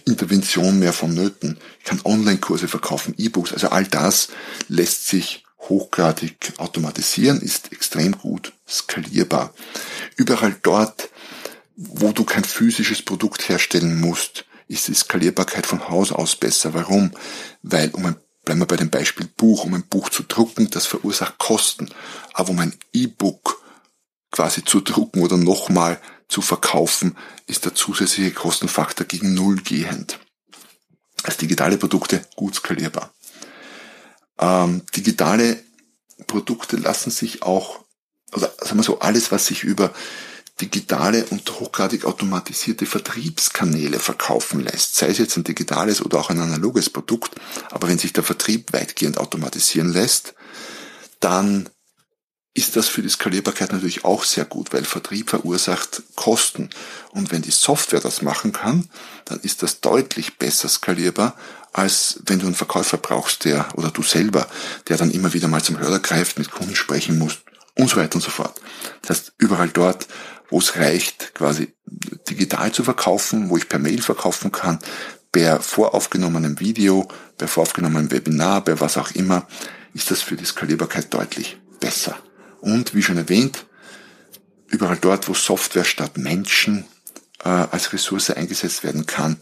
Intervention 0.05 0.79
mehr 0.79 0.93
vonnöten. 0.93 1.59
Ich 1.79 1.85
kann 1.85 2.01
Online-Kurse 2.03 2.67
verkaufen, 2.67 3.13
E-Books, 3.15 3.53
also 3.53 3.69
all 3.69 3.85
das 3.85 4.29
lässt 4.69 5.07
sich 5.07 5.43
hochgradig 5.59 6.53
automatisieren, 6.57 7.41
ist 7.41 7.71
extrem 7.71 8.13
gut 8.13 8.53
skalierbar. 8.67 9.53
Überall 10.15 10.55
dort, 10.61 11.09
wo 11.75 12.11
du 12.11 12.23
kein 12.23 12.43
physisches 12.43 13.01
Produkt 13.01 13.49
herstellen 13.49 13.99
musst, 13.99 14.45
ist 14.67 14.87
die 14.87 14.93
Skalierbarkeit 14.93 15.65
von 15.65 15.89
Haus 15.89 16.11
aus 16.11 16.35
besser. 16.35 16.73
Warum? 16.73 17.11
Weil, 17.61 17.89
um 17.91 18.05
ein, 18.05 18.15
bleiben 18.43 18.59
wir 18.59 18.65
bei 18.65 18.75
dem 18.75 18.89
Beispiel 18.89 19.27
Buch, 19.37 19.63
um 19.63 19.73
ein 19.73 19.87
Buch 19.87 20.09
zu 20.09 20.23
drucken, 20.23 20.69
das 20.69 20.85
verursacht 20.85 21.37
Kosten. 21.37 21.89
Aber 22.33 22.49
um 22.49 22.59
ein 22.59 22.73
E-Book 22.93 23.63
quasi 24.31 24.63
zu 24.63 24.81
drucken 24.81 25.21
oder 25.21 25.37
nochmal 25.37 25.99
zu 26.27 26.41
verkaufen, 26.41 27.15
ist 27.45 27.65
der 27.65 27.75
zusätzliche 27.75 28.31
Kostenfaktor 28.31 29.05
gegen 29.05 29.33
Null 29.33 29.57
gehend. 29.57 30.19
Als 31.23 31.37
digitale 31.37 31.77
Produkte 31.77 32.21
gut 32.35 32.55
skalierbar. 32.55 33.13
Ähm, 34.39 34.81
digitale 34.95 35.57
Produkte 36.27 36.77
lassen 36.77 37.11
sich 37.11 37.43
auch, 37.43 37.83
oder 38.33 38.51
sagen 38.59 38.77
wir 38.77 38.83
so, 38.83 38.99
alles, 38.99 39.31
was 39.31 39.47
sich 39.47 39.63
über 39.63 39.93
digitale 40.59 41.25
und 41.25 41.59
hochgradig 41.59 42.05
automatisierte 42.05 42.85
Vertriebskanäle 42.85 43.99
verkaufen 43.99 44.59
lässt, 44.59 44.95
sei 44.95 45.09
es 45.09 45.19
jetzt 45.19 45.37
ein 45.37 45.43
digitales 45.43 46.01
oder 46.01 46.19
auch 46.19 46.29
ein 46.31 46.39
analoges 46.39 46.89
Produkt, 46.89 47.35
aber 47.69 47.87
wenn 47.87 47.99
sich 47.99 48.13
der 48.13 48.23
Vertrieb 48.23 48.73
weitgehend 48.73 49.19
automatisieren 49.19 49.93
lässt, 49.93 50.33
dann 51.19 51.69
ist 52.57 52.75
das 52.75 52.87
für 52.87 53.03
die 53.03 53.09
Skalierbarkeit 53.09 53.71
natürlich 53.71 54.03
auch 54.03 54.23
sehr 54.23 54.45
gut, 54.45 54.73
weil 54.73 54.83
Vertrieb 54.83 55.29
verursacht 55.29 56.01
Kosten. 56.15 56.71
Und 57.11 57.31
wenn 57.31 57.43
die 57.43 57.51
Software 57.51 57.99
das 57.99 58.23
machen 58.23 58.51
kann, 58.51 58.89
dann 59.25 59.39
ist 59.41 59.61
das 59.61 59.79
deutlich 59.79 60.39
besser 60.39 60.67
skalierbar, 60.67 61.35
als 61.77 62.19
wenn 62.25 62.39
du 62.39 62.47
einen 62.47 62.55
Verkäufer 62.55 62.97
brauchst, 62.97 63.45
der, 63.45 63.67
oder 63.75 63.91
du 63.91 64.01
selber, 64.01 64.47
der 64.87 64.97
dann 64.97 65.11
immer 65.11 65.33
wieder 65.33 65.47
mal 65.47 65.61
zum 65.61 65.77
Hörer 65.77 65.99
greift, 65.99 66.39
mit 66.39 66.49
Kunden 66.49 66.75
sprechen 66.75 67.19
muss 67.19 67.37
und 67.75 67.87
so 67.87 67.97
weiter 67.97 68.15
und 68.15 68.21
so 68.21 68.31
fort. 68.31 68.59
Das 69.03 69.11
heißt, 69.11 69.33
überall 69.37 69.69
dort, 69.69 70.07
wo 70.49 70.57
es 70.57 70.75
reicht, 70.77 71.35
quasi 71.35 71.75
digital 71.85 72.71
zu 72.71 72.83
verkaufen, 72.83 73.51
wo 73.51 73.57
ich 73.57 73.69
per 73.69 73.77
Mail 73.77 74.01
verkaufen 74.01 74.51
kann, 74.51 74.79
per 75.31 75.61
voraufgenommenem 75.61 76.59
Video, 76.59 77.07
per 77.37 77.47
voraufgenommenem 77.47 78.09
Webinar, 78.09 78.61
per 78.63 78.79
was 78.79 78.97
auch 78.97 79.11
immer, 79.11 79.45
ist 79.93 80.09
das 80.09 80.23
für 80.23 80.35
die 80.35 80.45
Skalierbarkeit 80.45 81.13
deutlich 81.13 81.59
besser. 81.79 82.17
Und 82.59 82.95
wie 82.95 83.03
schon 83.03 83.17
erwähnt, 83.17 83.67
überall 84.65 84.97
dort, 84.97 85.29
wo 85.29 85.35
Software 85.35 85.85
statt 85.85 86.17
Menschen 86.17 86.85
äh, 87.43 87.49
als 87.49 87.93
Ressource 87.93 88.31
eingesetzt 88.31 88.83
werden 88.83 89.05
kann. 89.05 89.37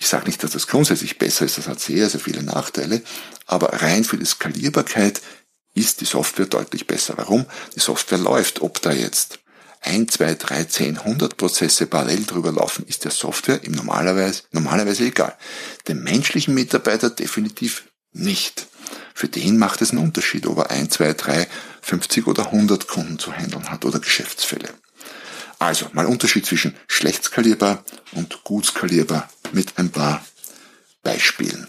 Ich 0.00 0.08
sage 0.08 0.26
nicht, 0.26 0.42
dass 0.42 0.52
das 0.52 0.66
grundsätzlich 0.66 1.18
besser 1.18 1.44
ist, 1.44 1.58
das 1.58 1.68
hat 1.68 1.78
sehr, 1.78 2.08
sehr 2.08 2.20
viele 2.20 2.42
Nachteile, 2.42 3.02
aber 3.46 3.82
rein 3.82 4.02
für 4.02 4.16
die 4.16 4.24
Skalierbarkeit 4.24 5.20
ist 5.74 6.00
die 6.00 6.06
Software 6.06 6.46
deutlich 6.46 6.86
besser. 6.86 7.14
Warum? 7.18 7.44
Die 7.76 7.80
Software 7.80 8.18
läuft, 8.18 8.62
ob 8.62 8.80
da 8.80 8.92
jetzt 8.92 9.40
ein, 9.82 10.08
zwei, 10.08 10.34
drei, 10.34 10.64
zehn, 10.64 11.04
hundert 11.04 11.36
Prozesse 11.36 11.86
parallel 11.86 12.24
drüber 12.24 12.50
laufen, 12.50 12.86
ist 12.86 13.04
der 13.04 13.10
Software 13.10 13.62
im 13.62 13.72
normalerweise, 13.72 14.42
normalerweise 14.52 15.04
egal. 15.04 15.36
Dem 15.86 16.02
menschlichen 16.02 16.54
Mitarbeiter 16.54 17.10
definitiv 17.10 17.84
nicht. 18.12 18.68
Für 19.14 19.28
den 19.28 19.58
macht 19.58 19.82
es 19.82 19.90
einen 19.90 20.02
Unterschied, 20.02 20.46
ob 20.46 20.58
er 20.58 20.70
ein, 20.70 20.90
zwei, 20.90 21.12
drei, 21.12 21.46
50 21.82 22.26
oder 22.26 22.46
100 22.46 22.88
Kunden 22.88 23.18
zu 23.18 23.32
handeln 23.34 23.70
hat 23.70 23.84
oder 23.84 24.00
Geschäftsfälle. 24.00 24.70
Also 25.58 25.88
mal 25.92 26.06
Unterschied 26.06 26.46
zwischen 26.46 26.74
schlecht 26.88 27.24
skalierbar 27.24 27.84
und 28.12 28.44
gut 28.44 28.64
skalierbar 28.64 29.28
mit 29.54 29.78
ein 29.78 29.90
paar 29.90 30.24
Beispielen. 31.02 31.68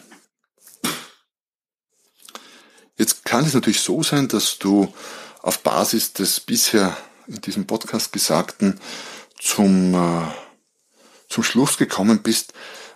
Jetzt 2.98 3.26
kann 3.26 3.46
es 3.46 3.54
natürlich 3.54 3.82
so 3.82 4.04
sein, 4.04 4.28
dass 4.28 4.60
du 4.60 4.94
auf 5.42 5.64
Basis 5.64 6.14
des 6.14 6.40
bisher 6.40 6.96
in 7.28 7.42
diesem 7.42 7.66
Podcast 7.66 8.12
Gesagten 8.12 8.80
zum, 9.40 9.96
äh, 9.96 10.28
zum 11.30 11.44
Schluss 11.44 11.78
gekommen 11.78 12.22
bist, 12.22 12.54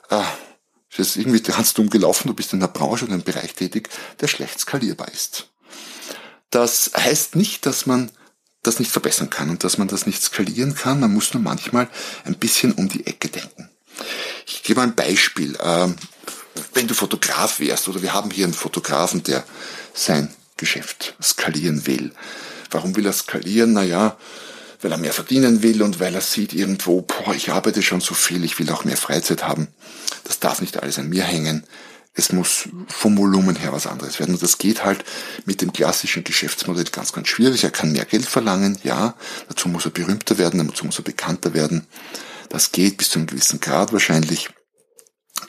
äh, 0.10 0.22
ist 0.90 0.98
jetzt 0.98 1.18
irgendwie 1.18 1.42
ganz 1.42 1.74
dumm 1.74 1.90
gelaufen, 1.90 2.28
du 2.28 2.34
bist 2.34 2.54
in 2.54 2.60
einer 2.60 2.72
Branche 2.72 3.06
oder 3.06 3.16
einem 3.16 3.24
Bereich 3.24 3.54
tätig, 3.56 3.90
der 4.20 4.28
schlecht 4.28 4.60
skalierbar 4.60 5.08
ist. 5.12 5.50
Das 6.52 6.92
heißt 6.96 7.36
nicht, 7.36 7.66
dass 7.66 7.86
man 7.86 8.12
das 8.64 8.80
nicht 8.80 8.92
verbessern 8.92 9.30
kann 9.30 9.50
und 9.50 9.64
dass 9.64 9.78
man 9.78 9.88
das 9.88 10.06
nicht 10.06 10.22
skalieren 10.22 10.76
kann. 10.76 11.00
Man 11.00 11.14
muss 11.14 11.34
nur 11.34 11.44
manchmal 11.44 11.90
ein 12.24 12.36
bisschen 12.36 12.72
um 12.74 12.90
die 12.90 13.06
Ecke 13.06 13.30
denken. 13.30 13.70
Ich 14.46 14.64
gebe 14.64 14.82
ein 14.82 14.96
Beispiel. 14.96 15.58
Ähm, 15.62 15.96
wenn 16.74 16.88
du 16.88 16.94
Fotograf 16.94 17.60
wärst 17.60 17.88
oder 17.88 18.02
wir 18.02 18.14
haben 18.14 18.32
hier 18.32 18.46
einen 18.46 18.54
Fotografen, 18.54 19.24
der 19.24 19.44
sein 19.94 20.34
Geschäft 20.58 21.16
skalieren 21.22 21.86
will, 21.86 22.12
Warum 22.76 22.96
will 22.96 23.06
er 23.06 23.14
skalieren? 23.14 23.72
Naja, 23.72 24.18
weil 24.82 24.92
er 24.92 24.98
mehr 24.98 25.14
verdienen 25.14 25.64
will 25.64 25.82
und 25.82 26.02
weil 26.02 26.14
er 26.14 26.22
sieht 26.22 26.54
irgendwo, 26.54 27.02
boah, 27.02 27.34
ich 27.34 27.52
arbeite 27.52 27.82
schon 27.82 28.02
so 28.02 28.14
viel, 28.14 28.44
ich 28.44 28.60
will 28.60 28.70
auch 28.70 28.84
mehr 28.84 28.98
Freizeit 28.98 29.48
haben. 29.48 29.70
Das 30.26 30.40
darf 30.40 30.62
nicht 30.62 30.82
alles 30.82 31.00
an 31.00 31.08
mir 31.10 31.24
hängen. 31.24 31.64
Es 32.14 32.32
muss 32.32 32.70
vom 32.88 33.18
Volumen 33.18 33.56
her 33.56 33.74
was 33.74 33.88
anderes 33.88 34.20
werden. 34.20 34.36
Und 34.36 34.44
das 34.44 34.58
geht 34.58 34.84
halt 34.84 35.04
mit 35.46 35.62
dem 35.62 35.74
klassischen 35.74 36.24
Geschäftsmodell 36.24 36.86
ganz, 36.86 37.14
ganz 37.14 37.28
schwierig. 37.28 37.64
Er 37.64 37.72
kann 37.72 37.92
mehr 37.94 38.06
Geld 38.06 38.26
verlangen, 38.26 38.78
ja. 38.84 39.16
Dazu 39.50 39.70
muss 39.70 39.86
er 39.86 39.92
berühmter 39.92 40.38
werden, 40.38 40.66
dazu 40.68 40.86
muss 40.86 41.00
er 41.00 41.04
bekannter 41.04 41.54
werden. 41.54 41.88
Das 42.56 42.72
geht 42.72 42.96
bis 42.96 43.10
zu 43.10 43.20
einem 43.20 43.28
gewissen 43.28 43.60
Grad 43.60 43.92
wahrscheinlich 43.92 44.50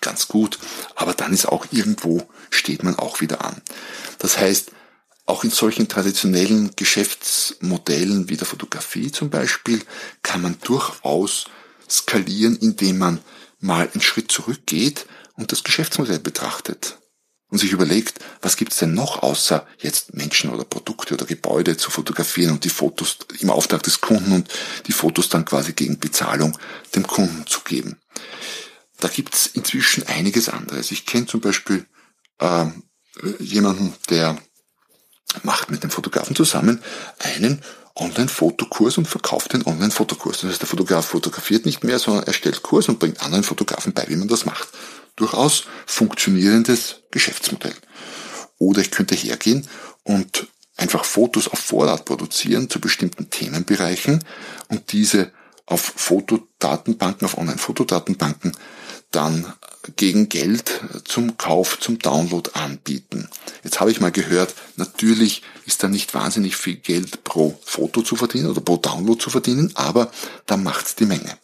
ganz 0.00 0.26
gut. 0.26 0.58
Aber 0.96 1.14
dann 1.14 1.32
ist 1.32 1.46
auch 1.46 1.66
irgendwo, 1.70 2.28
steht 2.50 2.82
man 2.82 2.96
auch 2.96 3.20
wieder 3.20 3.44
an. 3.44 3.62
Das 4.18 4.38
heißt, 4.38 4.72
auch 5.25 5.44
in 5.44 5.50
solchen 5.50 5.86
traditionellen 5.86 6.75
Geschäftsmodellen 6.75 8.28
wie 8.28 8.36
der 8.36 8.48
Fotografie 8.48 9.12
zum 9.12 9.30
Beispiel 9.30 9.84
kann 10.25 10.42
man 10.42 10.58
durchaus 10.64 11.44
skalieren, 11.88 12.56
indem 12.56 12.98
man 12.98 13.20
mal 13.60 13.88
einen 13.88 14.02
Schritt 14.02 14.32
zurückgeht 14.32 15.06
und 15.34 15.52
das 15.52 15.62
Geschäftsmodell 15.62 16.18
betrachtet 16.18 16.98
und 17.49 17.59
sich 17.59 17.73
überlegt, 17.73 18.19
was 18.43 18.57
gibt's 18.57 18.79
denn 18.79 18.95
noch 18.95 19.23
außer 19.23 19.67
jetzt 19.79 20.15
Menschen 20.15 20.50
oder 20.50 20.65
Produkte 20.65 21.15
oder 21.15 21.26
Gebäude 21.26 21.76
zu 21.76 21.91
fotografieren 21.91 22.53
und 22.53 22.65
die 22.65 22.71
Fotos 22.71 23.19
im 23.41 23.50
Auftrag 23.50 23.83
des 23.83 24.00
Kunden 24.00 24.33
und 24.33 24.49
die 24.87 24.93
Fotos 24.93 25.29
dann 25.29 25.45
quasi 25.45 25.73
gegen 25.73 25.99
Bezahlung 25.99 26.59
dem 26.95 27.07
Kunden 27.07 27.47
zu 27.47 27.61
geben. 27.61 27.99
Da 28.99 29.09
gibt's 29.09 29.47
inzwischen 29.47 30.07
einiges 30.07 30.49
anderes. 30.49 30.91
Ich 30.91 31.07
kenne 31.07 31.26
zum 31.26 31.41
Beispiel 31.41 31.87
äh, 32.38 32.67
jemanden, 33.38 33.95
der 34.11 34.38
macht 35.43 35.71
mit 35.71 35.83
dem 35.83 35.91
Fotografen 35.91 36.35
zusammen 36.35 36.83
einen 37.19 37.62
Online-Fotokurs 37.95 38.99
und 38.99 39.09
verkauft 39.09 39.53
den 39.53 39.67
Online-Fotokurs. 39.67 40.41
Das 40.41 40.50
heißt, 40.50 40.62
der 40.62 40.69
Fotograf 40.69 41.07
fotografiert 41.07 41.65
nicht 41.65 41.85
mehr, 41.85 41.99
sondern 41.99 42.25
er 42.25 42.33
stellt 42.33 42.62
Kurs 42.62 42.88
und 42.88 42.99
bringt 42.99 43.23
anderen 43.23 43.45
Fotografen 43.45 43.93
bei, 43.93 44.07
wie 44.09 44.17
man 44.17 44.29
das 44.29 44.45
macht. 44.45 44.69
Durchaus 45.16 45.64
funktionierendes 45.87 47.02
Geschäftsmodell. 47.11 47.75
Oder 48.58 48.80
ich 48.80 48.90
könnte 48.90 49.14
hergehen 49.14 49.66
und 50.04 50.46
einfach 50.76 51.04
Fotos 51.04 51.49
auf 51.49 51.58
Vorrat 51.58 52.04
produzieren 52.04 52.70
zu 52.70 52.80
bestimmten 52.80 53.30
Themenbereichen 53.30 54.25
und 54.68 54.92
diese 54.92 55.32
auf 55.66 55.80
Fotodatenbanken, 55.80 57.26
auf 57.26 57.38
Online-Fotodatenbanken 57.38 58.52
dann 59.11 59.52
gegen 59.96 60.28
Geld 60.28 60.80
zum 61.04 61.37
Kauf, 61.37 61.78
zum 61.80 61.99
Download 61.99 62.50
anbieten. 62.54 63.28
Jetzt 63.62 63.80
habe 63.80 63.90
ich 63.90 64.00
mal 64.00 64.12
gehört, 64.12 64.54
natürlich 64.76 65.42
ist 65.64 65.82
da 65.82 65.88
nicht 65.88 66.14
wahnsinnig 66.14 66.56
viel 66.56 66.76
Geld 66.76 67.25
pro 67.25 67.58
Foto 67.64 68.02
zu 68.02 68.16
verdienen 68.16 68.50
oder 68.50 68.61
pro 68.61 68.76
Download 68.76 69.20
zu 69.20 69.30
verdienen, 69.30 69.73
aber 69.75 70.11
da 70.46 70.56
macht's 70.56 70.96
die 70.96 71.06
Menge. 71.06 71.38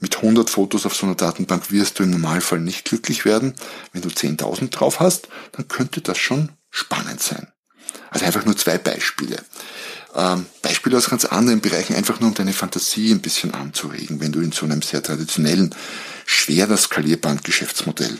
Mit 0.00 0.16
100 0.16 0.48
Fotos 0.48 0.86
auf 0.86 0.94
so 0.94 1.06
einer 1.06 1.16
Datenbank 1.16 1.72
wirst 1.72 1.98
du 1.98 2.04
im 2.04 2.10
Normalfall 2.10 2.60
nicht 2.60 2.84
glücklich 2.84 3.24
werden. 3.24 3.54
Wenn 3.92 4.02
du 4.02 4.08
10.000 4.08 4.70
drauf 4.70 5.00
hast, 5.00 5.28
dann 5.52 5.66
könnte 5.66 6.00
das 6.00 6.18
schon 6.18 6.52
spannend 6.70 7.20
sein. 7.20 7.48
Also 8.10 8.24
einfach 8.24 8.44
nur 8.44 8.56
zwei 8.56 8.78
Beispiele. 8.78 9.42
Ähm, 10.14 10.46
Beispiele 10.62 10.96
aus 10.96 11.10
ganz 11.10 11.24
anderen 11.24 11.60
Bereichen, 11.60 11.94
einfach 11.94 12.20
nur 12.20 12.30
um 12.30 12.34
deine 12.34 12.52
Fantasie 12.52 13.12
ein 13.12 13.20
bisschen 13.20 13.54
anzuregen, 13.54 14.20
wenn 14.20 14.32
du 14.32 14.40
in 14.40 14.52
so 14.52 14.64
einem 14.66 14.82
sehr 14.82 15.02
traditionellen, 15.02 15.74
schwerer 16.24 16.76
skalierbaren 16.76 17.40
Geschäftsmodell 17.42 18.18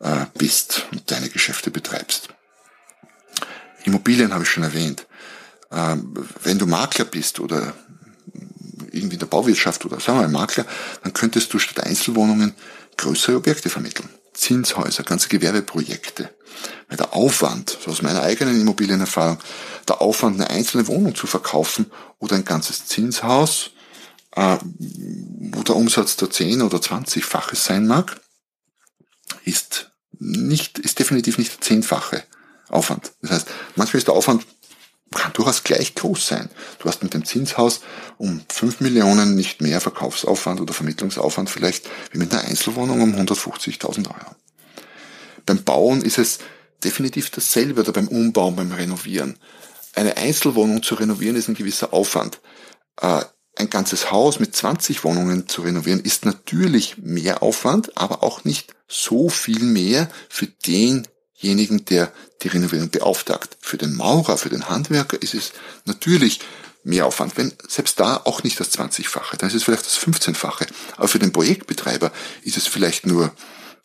äh, 0.00 0.26
bist 0.34 0.86
und 0.92 1.10
deine 1.10 1.28
Geschäfte 1.28 1.70
betreibst. 1.70 2.28
Immobilien 3.84 4.34
habe 4.34 4.44
ich 4.44 4.50
schon 4.50 4.64
erwähnt. 4.64 5.06
Ähm, 5.70 6.14
wenn 6.42 6.58
du 6.58 6.66
Makler 6.66 7.04
bist 7.04 7.40
oder 7.40 7.74
irgendwie 8.96 9.16
in 9.16 9.20
der 9.20 9.26
Bauwirtschaft 9.26 9.84
oder 9.84 10.00
sagen 10.00 10.18
wir 10.18 10.28
mal 10.28 10.40
Makler, 10.40 10.66
dann 11.02 11.12
könntest 11.12 11.52
du 11.52 11.58
statt 11.58 11.84
Einzelwohnungen 11.84 12.54
größere 12.96 13.36
Objekte 13.36 13.68
vermitteln. 13.68 14.08
Zinshäuser, 14.32 15.02
ganze 15.02 15.28
Gewerbeprojekte. 15.28 16.30
Weil 16.88 16.96
der 16.96 17.14
Aufwand, 17.14 17.78
so 17.82 17.90
aus 17.90 18.02
meiner 18.02 18.22
eigenen 18.22 18.60
Immobilienerfahrung, 18.60 19.38
der 19.88 20.00
Aufwand, 20.00 20.36
eine 20.36 20.50
einzelne 20.50 20.86
Wohnung 20.86 21.14
zu 21.14 21.26
verkaufen 21.26 21.90
oder 22.18 22.36
ein 22.36 22.44
ganzes 22.44 22.86
Zinshaus, 22.86 23.70
äh, 24.32 24.56
wo 24.60 25.62
der 25.62 25.76
Umsatz 25.76 26.16
der 26.16 26.30
10 26.30 26.62
oder 26.62 26.78
20-fache 26.78 27.56
sein 27.56 27.86
mag, 27.86 28.20
ist 29.44 29.90
nicht, 30.18 30.78
ist 30.78 30.98
definitiv 30.98 31.38
nicht 31.38 31.52
der 31.52 31.60
zehnfache 31.60 32.24
Aufwand. 32.68 33.12
Das 33.22 33.30
heißt, 33.30 33.48
manchmal 33.74 33.98
ist 33.98 34.08
der 34.08 34.14
Aufwand 34.14 34.46
kann 35.16 35.32
durchaus 35.32 35.64
gleich 35.64 35.94
groß 35.94 36.26
sein. 36.26 36.50
Du 36.78 36.88
hast 36.88 37.02
mit 37.02 37.14
dem 37.14 37.24
Zinshaus 37.24 37.80
um 38.18 38.42
5 38.48 38.80
Millionen 38.80 39.34
nicht 39.34 39.60
mehr 39.60 39.80
Verkaufsaufwand 39.80 40.60
oder 40.60 40.74
Vermittlungsaufwand 40.74 41.50
vielleicht 41.50 41.88
wie 42.12 42.18
mit 42.18 42.32
einer 42.32 42.44
Einzelwohnung 42.44 43.02
um 43.02 43.14
150.000 43.14 44.06
Euro. 44.08 44.36
Beim 45.44 45.62
Bauen 45.62 46.02
ist 46.02 46.18
es 46.18 46.38
definitiv 46.82 47.30
dasselbe 47.30 47.80
oder 47.80 47.92
beim 47.92 48.08
Umbau, 48.08 48.50
beim 48.50 48.72
Renovieren. 48.72 49.38
Eine 49.94 50.16
Einzelwohnung 50.16 50.82
zu 50.82 50.94
renovieren 50.96 51.36
ist 51.36 51.48
ein 51.48 51.54
gewisser 51.54 51.92
Aufwand. 51.92 52.40
Äh, 53.00 53.22
ein 53.58 53.70
ganzes 53.70 54.10
Haus 54.10 54.38
mit 54.38 54.54
20 54.54 55.02
Wohnungen 55.04 55.48
zu 55.48 55.62
renovieren 55.62 56.00
ist 56.00 56.26
natürlich 56.26 56.98
mehr 56.98 57.42
Aufwand, 57.42 57.96
aber 57.96 58.22
auch 58.22 58.44
nicht 58.44 58.74
so 58.86 59.30
viel 59.30 59.62
mehr 59.62 60.10
für 60.28 60.46
denjenigen, 61.42 61.84
der 61.84 62.12
die 62.42 62.48
Renovierung 62.48 62.90
beauftragt. 62.90 63.56
Für 63.60 63.76
den 63.76 63.94
Maurer, 63.94 64.38
für 64.38 64.48
den 64.48 64.68
Handwerker 64.68 65.20
ist 65.20 65.34
es 65.34 65.52
natürlich 65.84 66.40
mehr 66.84 67.06
Aufwand, 67.06 67.36
wenn 67.36 67.52
selbst 67.68 67.98
da 67.98 68.16
auch 68.24 68.42
nicht 68.44 68.60
das 68.60 68.72
20-fache, 68.78 69.36
dann 69.36 69.48
ist 69.48 69.56
es 69.56 69.64
vielleicht 69.64 69.86
das 69.86 69.98
15-fache. 69.98 70.66
Aber 70.96 71.08
für 71.08 71.18
den 71.18 71.32
Projektbetreiber 71.32 72.12
ist 72.42 72.56
es 72.56 72.66
vielleicht 72.66 73.06
nur 73.06 73.32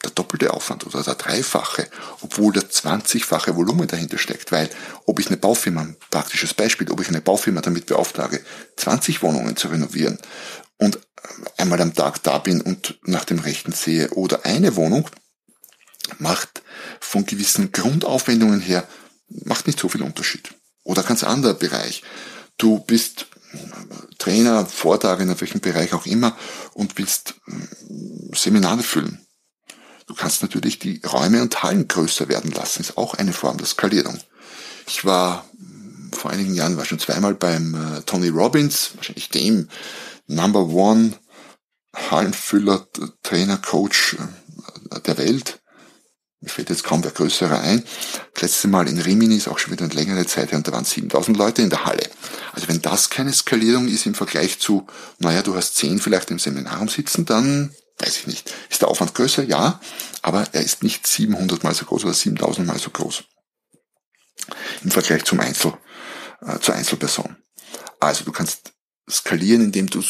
der 0.03 0.11
doppelte 0.11 0.53
Aufwand 0.53 0.85
oder 0.85 1.03
der 1.03 1.15
dreifache, 1.15 1.87
obwohl 2.21 2.53
der 2.53 2.69
20-fache 2.69 3.55
Volumen 3.55 3.87
dahinter 3.87 4.17
steckt, 4.17 4.51
weil 4.51 4.69
ob 5.05 5.19
ich 5.19 5.27
eine 5.27 5.37
Baufirma, 5.37 5.81
ein 5.81 5.97
praktisches 6.09 6.53
Beispiel, 6.53 6.89
ob 6.91 7.01
ich 7.01 7.07
eine 7.07 7.21
Baufirma 7.21 7.61
damit 7.61 7.87
beauftrage, 7.87 8.41
20 8.77 9.21
Wohnungen 9.21 9.55
zu 9.55 9.67
renovieren 9.67 10.17
und 10.77 10.99
einmal 11.57 11.81
am 11.81 11.93
Tag 11.93 12.23
da 12.23 12.39
bin 12.39 12.61
und 12.61 12.99
nach 13.03 13.25
dem 13.25 13.39
Rechten 13.39 13.71
sehe 13.71 14.09
oder 14.11 14.45
eine 14.45 14.75
Wohnung, 14.75 15.07
macht 16.19 16.61
von 16.99 17.25
gewissen 17.25 17.71
Grundaufwendungen 17.71 18.59
her, 18.59 18.87
macht 19.27 19.67
nicht 19.67 19.79
so 19.79 19.89
viel 19.89 20.01
Unterschied. 20.01 20.53
Oder 20.83 21.03
ganz 21.03 21.23
anderer 21.23 21.53
Bereich. 21.53 22.03
Du 22.57 22.79
bist 22.79 23.27
Trainer, 24.17 24.65
Vortrag 24.65 25.19
in 25.19 25.39
welchem 25.39 25.61
Bereich 25.61 25.93
auch 25.93 26.05
immer 26.05 26.37
und 26.73 26.97
willst 26.97 27.35
hm, 27.45 28.31
Seminare 28.33 28.83
füllen. 28.83 29.25
Du 30.07 30.13
kannst 30.15 30.41
natürlich 30.41 30.79
die 30.79 31.01
Räume 31.05 31.41
und 31.41 31.63
Hallen 31.63 31.87
größer 31.87 32.27
werden 32.27 32.51
lassen, 32.51 32.81
ist 32.81 32.97
auch 32.97 33.13
eine 33.13 33.33
Form 33.33 33.57
der 33.57 33.67
Skalierung. 33.67 34.19
Ich 34.87 35.05
war 35.05 35.45
hm, 35.57 36.11
vor 36.13 36.31
einigen 36.31 36.53
Jahren, 36.53 36.77
war 36.77 36.85
schon 36.85 36.99
zweimal 36.99 37.35
beim 37.35 37.75
äh, 37.75 38.01
Tony 38.01 38.29
Robbins, 38.29 38.91
wahrscheinlich 38.95 39.29
dem 39.29 39.69
Number 40.27 40.67
One 40.67 41.13
Hallenfüller, 41.95 42.87
Trainer, 43.23 43.57
Coach 43.57 44.17
äh, 44.91 44.99
der 45.01 45.17
Welt. 45.17 45.60
Mir 46.41 46.49
fällt 46.49 46.69
jetzt 46.69 46.83
kaum 46.83 47.03
der 47.03 47.11
größere 47.11 47.59
ein. 47.59 47.83
Das 48.33 48.41
letzte 48.41 48.67
Mal 48.67 48.87
in 48.87 48.99
Rimini 48.99 49.35
ist 49.35 49.47
auch 49.47 49.59
schon 49.59 49.71
wieder 49.71 49.85
eine 49.85 49.93
längere 49.93 50.25
Zeit 50.25 50.51
her 50.51 50.57
und 50.57 50.67
da 50.67 50.71
waren 50.71 50.85
7000 50.85 51.37
Leute 51.37 51.61
in 51.61 51.69
der 51.69 51.85
Halle. 51.85 52.09
Also 52.53 52.67
wenn 52.67 52.81
das 52.81 53.11
keine 53.11 53.31
Skalierung 53.31 53.87
ist 53.87 54.07
im 54.07 54.15
Vergleich 54.15 54.59
zu, 54.59 54.87
naja, 55.19 55.43
du 55.43 55.55
hast 55.55 55.75
10 55.75 55.99
vielleicht 55.99 56.31
im 56.31 56.39
Seminarraum 56.39 56.89
sitzen, 56.89 57.25
dann 57.25 57.75
weiß 57.99 58.17
ich 58.17 58.27
nicht. 58.27 58.51
Ist 58.71 58.81
der 58.81 58.89
Aufwand 58.89 59.13
größer? 59.13 59.43
Ja, 59.43 59.79
aber 60.23 60.47
er 60.51 60.63
ist 60.63 60.81
nicht 60.81 61.05
700 61.05 61.63
mal 61.63 61.75
so 61.75 61.85
groß 61.85 62.05
oder 62.05 62.13
7000 62.15 62.65
mal 62.65 62.79
so 62.79 62.89
groß. 62.89 63.23
Im 64.83 64.89
Vergleich 64.89 65.23
zum 65.25 65.39
Einzel, 65.39 65.73
äh, 66.41 66.57
zur 66.57 66.73
Einzelperson. 66.73 67.37
Also 67.99 68.23
du 68.23 68.31
kannst 68.31 68.73
skalieren, 69.07 69.61
indem 69.61 69.87
du 69.91 70.03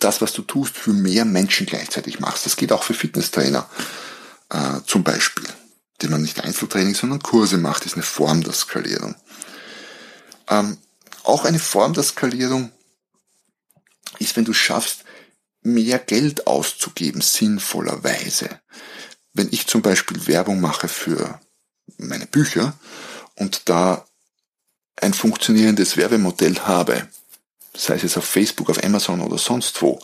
das, 0.00 0.20
was 0.20 0.32
du 0.32 0.42
tust, 0.42 0.76
für 0.76 0.92
mehr 0.92 1.24
Menschen 1.24 1.64
gleichzeitig 1.64 2.18
machst. 2.18 2.44
Das 2.44 2.56
geht 2.56 2.72
auch 2.72 2.82
für 2.82 2.92
Fitnesstrainer 2.92 3.70
äh, 4.50 4.80
zum 4.86 5.04
Beispiel, 5.04 5.46
den 6.02 6.10
man 6.10 6.22
nicht 6.22 6.40
Einzeltraining, 6.40 6.94
sondern 6.94 7.22
Kurse 7.22 7.58
macht, 7.58 7.86
ist 7.86 7.94
eine 7.94 8.02
Form 8.02 8.42
der 8.42 8.52
Skalierung. 8.52 9.14
Ähm, 10.48 10.78
auch 11.24 11.44
eine 11.44 11.58
Form 11.58 11.92
der 11.92 12.04
Skalierung 12.04 12.70
ist, 14.18 14.36
wenn 14.36 14.44
du 14.44 14.52
schaffst, 14.52 15.04
mehr 15.62 15.98
Geld 15.98 16.46
auszugeben, 16.46 17.20
sinnvollerweise. 17.20 18.60
Wenn 19.32 19.48
ich 19.50 19.66
zum 19.66 19.82
Beispiel 19.82 20.26
Werbung 20.26 20.60
mache 20.60 20.88
für 20.88 21.40
meine 21.98 22.26
Bücher 22.26 22.78
und 23.34 23.68
da 23.68 24.06
ein 24.96 25.12
funktionierendes 25.12 25.96
Werbemodell 25.96 26.60
habe, 26.60 27.08
sei 27.76 27.94
es 27.94 28.02
jetzt 28.02 28.16
auf 28.16 28.24
Facebook, 28.24 28.70
auf 28.70 28.82
Amazon 28.82 29.20
oder 29.20 29.38
sonst 29.38 29.80
wo, 29.82 29.98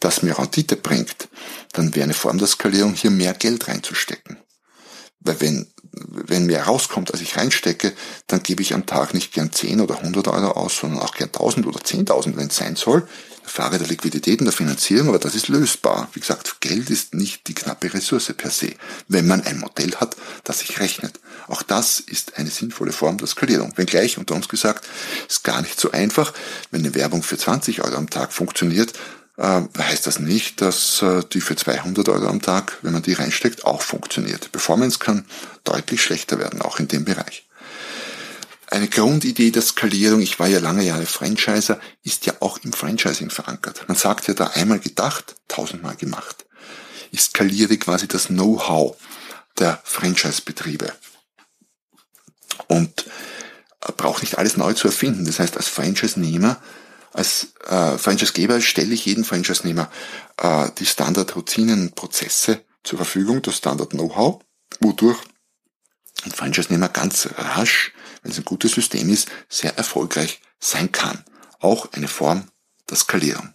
das 0.00 0.22
mir 0.22 0.38
Rendite 0.38 0.76
bringt, 0.76 1.28
dann 1.72 1.94
wäre 1.94 2.04
eine 2.04 2.14
Form 2.14 2.38
der 2.38 2.48
Skalierung 2.48 2.94
hier 2.94 3.10
mehr 3.10 3.34
Geld 3.34 3.68
reinzustecken. 3.68 4.38
Weil 5.20 5.40
wenn, 5.40 5.66
wenn 5.92 6.46
mehr 6.46 6.64
rauskommt, 6.64 7.12
als 7.12 7.22
ich 7.22 7.36
reinstecke, 7.36 7.94
dann 8.26 8.42
gebe 8.42 8.62
ich 8.62 8.74
am 8.74 8.86
Tag 8.86 9.14
nicht 9.14 9.32
gern 9.32 9.52
10 9.52 9.80
oder 9.80 9.98
100 9.98 10.28
Euro 10.28 10.50
aus, 10.52 10.76
sondern 10.76 11.00
auch 11.00 11.14
gern 11.14 11.30
1000 11.30 11.66
oder 11.66 11.80
10.000, 11.80 12.36
wenn 12.36 12.48
es 12.48 12.56
sein 12.56 12.76
soll. 12.76 13.08
Frage 13.46 13.78
der 13.78 13.86
Liquidität 13.86 14.40
und 14.40 14.46
der 14.46 14.52
Finanzierung, 14.52 15.08
aber 15.08 15.18
das 15.18 15.34
ist 15.34 15.48
lösbar. 15.48 16.08
Wie 16.12 16.20
gesagt, 16.20 16.60
Geld 16.60 16.90
ist 16.90 17.14
nicht 17.14 17.46
die 17.46 17.54
knappe 17.54 17.92
Ressource 17.92 18.32
per 18.36 18.50
se, 18.50 18.72
wenn 19.08 19.26
man 19.26 19.42
ein 19.42 19.58
Modell 19.58 19.94
hat, 19.96 20.16
das 20.44 20.60
sich 20.60 20.80
rechnet. 20.80 21.20
Auch 21.46 21.62
das 21.62 22.00
ist 22.00 22.38
eine 22.38 22.50
sinnvolle 22.50 22.92
Form 22.92 23.18
der 23.18 23.26
Skalierung. 23.26 23.72
Wenngleich, 23.76 24.18
unter 24.18 24.34
uns 24.34 24.48
gesagt, 24.48 24.86
ist 25.28 25.44
gar 25.44 25.60
nicht 25.60 25.78
so 25.78 25.92
einfach. 25.92 26.32
Wenn 26.70 26.80
eine 26.80 26.94
Werbung 26.94 27.22
für 27.22 27.38
20 27.38 27.82
Euro 27.84 27.96
am 27.96 28.10
Tag 28.10 28.32
funktioniert, 28.32 28.94
äh, 29.36 29.60
heißt 29.78 30.06
das 30.06 30.18
nicht, 30.18 30.60
dass 30.60 31.02
äh, 31.02 31.22
die 31.32 31.40
für 31.40 31.56
200 31.56 32.08
Euro 32.08 32.26
am 32.26 32.40
Tag, 32.40 32.78
wenn 32.82 32.92
man 32.92 33.02
die 33.02 33.14
reinsteckt, 33.14 33.64
auch 33.64 33.82
funktioniert. 33.82 34.52
Performance 34.52 34.98
kann 34.98 35.24
deutlich 35.64 36.02
schlechter 36.02 36.38
werden, 36.38 36.62
auch 36.62 36.78
in 36.78 36.88
dem 36.88 37.04
Bereich. 37.04 37.43
Eine 38.84 38.90
Grundidee 38.90 39.50
der 39.50 39.62
Skalierung, 39.62 40.20
ich 40.20 40.38
war 40.38 40.46
ja 40.46 40.58
lange 40.58 40.84
Jahre 40.84 41.06
Franchiser, 41.06 41.80
ist 42.02 42.26
ja 42.26 42.34
auch 42.40 42.58
im 42.58 42.74
Franchising 42.74 43.30
verankert. 43.30 43.82
Man 43.88 43.96
sagt 43.96 44.28
ja 44.28 44.34
da 44.34 44.48
einmal 44.48 44.78
gedacht, 44.78 45.36
tausendmal 45.48 45.96
gemacht. 45.96 46.44
Ich 47.10 47.22
skaliere 47.22 47.78
quasi 47.78 48.08
das 48.08 48.26
Know-how 48.26 48.94
der 49.58 49.80
Franchise-Betriebe. 49.84 50.92
Und 52.66 53.06
äh, 53.80 53.92
braucht 53.96 54.20
nicht 54.22 54.36
alles 54.36 54.58
neu 54.58 54.74
zu 54.74 54.88
erfinden. 54.88 55.24
Das 55.24 55.38
heißt, 55.38 55.56
als 55.56 55.68
Franchise-Nehmer 55.68 56.60
als 57.14 57.54
äh, 57.66 57.96
Franchise-Geber 57.96 58.60
stelle 58.60 58.92
ich 58.92 59.06
jedem 59.06 59.24
Franchise-Nehmer 59.24 59.90
äh, 60.36 60.68
die 60.78 60.84
Standard-Routinen 60.84 61.92
Prozesse 61.92 62.60
zur 62.82 62.98
Verfügung, 62.98 63.40
das 63.40 63.56
Standard-Know-how, 63.56 64.42
wodurch 64.80 65.22
ein 66.24 66.32
Franchise-Nehmer 66.32 66.90
ganz 66.90 67.30
rasch, 67.38 67.93
wenn 68.24 68.32
es 68.32 68.38
ein 68.38 68.44
gutes 68.44 68.72
System 68.72 69.08
ist, 69.10 69.28
sehr 69.48 69.76
erfolgreich 69.76 70.40
sein 70.58 70.90
kann. 70.90 71.24
Auch 71.60 71.92
eine 71.92 72.08
Form 72.08 72.48
der 72.90 72.96
Skalierung. 72.96 73.54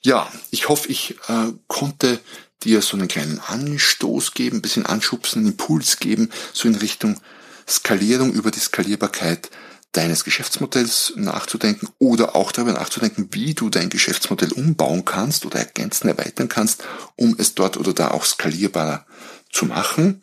Ja, 0.00 0.30
ich 0.50 0.68
hoffe, 0.68 0.88
ich 0.88 1.16
äh, 1.28 1.52
konnte 1.66 2.20
dir 2.62 2.82
so 2.82 2.96
einen 2.96 3.08
kleinen 3.08 3.40
Anstoß 3.40 4.34
geben, 4.34 4.58
ein 4.58 4.62
bisschen 4.62 4.86
anschubsen, 4.86 5.40
einen 5.40 5.52
Impuls 5.52 5.98
geben, 5.98 6.30
so 6.52 6.68
in 6.68 6.76
Richtung 6.76 7.20
Skalierung 7.66 8.32
über 8.32 8.50
die 8.50 8.60
Skalierbarkeit 8.60 9.50
deines 9.92 10.24
Geschäftsmodells 10.24 11.14
nachzudenken 11.16 11.88
oder 11.98 12.36
auch 12.36 12.52
darüber 12.52 12.72
nachzudenken, 12.72 13.28
wie 13.32 13.54
du 13.54 13.70
dein 13.70 13.88
Geschäftsmodell 13.88 14.52
umbauen 14.52 15.04
kannst 15.04 15.46
oder 15.46 15.58
ergänzen, 15.58 16.08
erweitern 16.08 16.48
kannst, 16.48 16.84
um 17.16 17.34
es 17.38 17.54
dort 17.54 17.76
oder 17.76 17.94
da 17.94 18.10
auch 18.10 18.24
skalierbarer 18.24 19.06
zu 19.50 19.64
machen. 19.64 20.22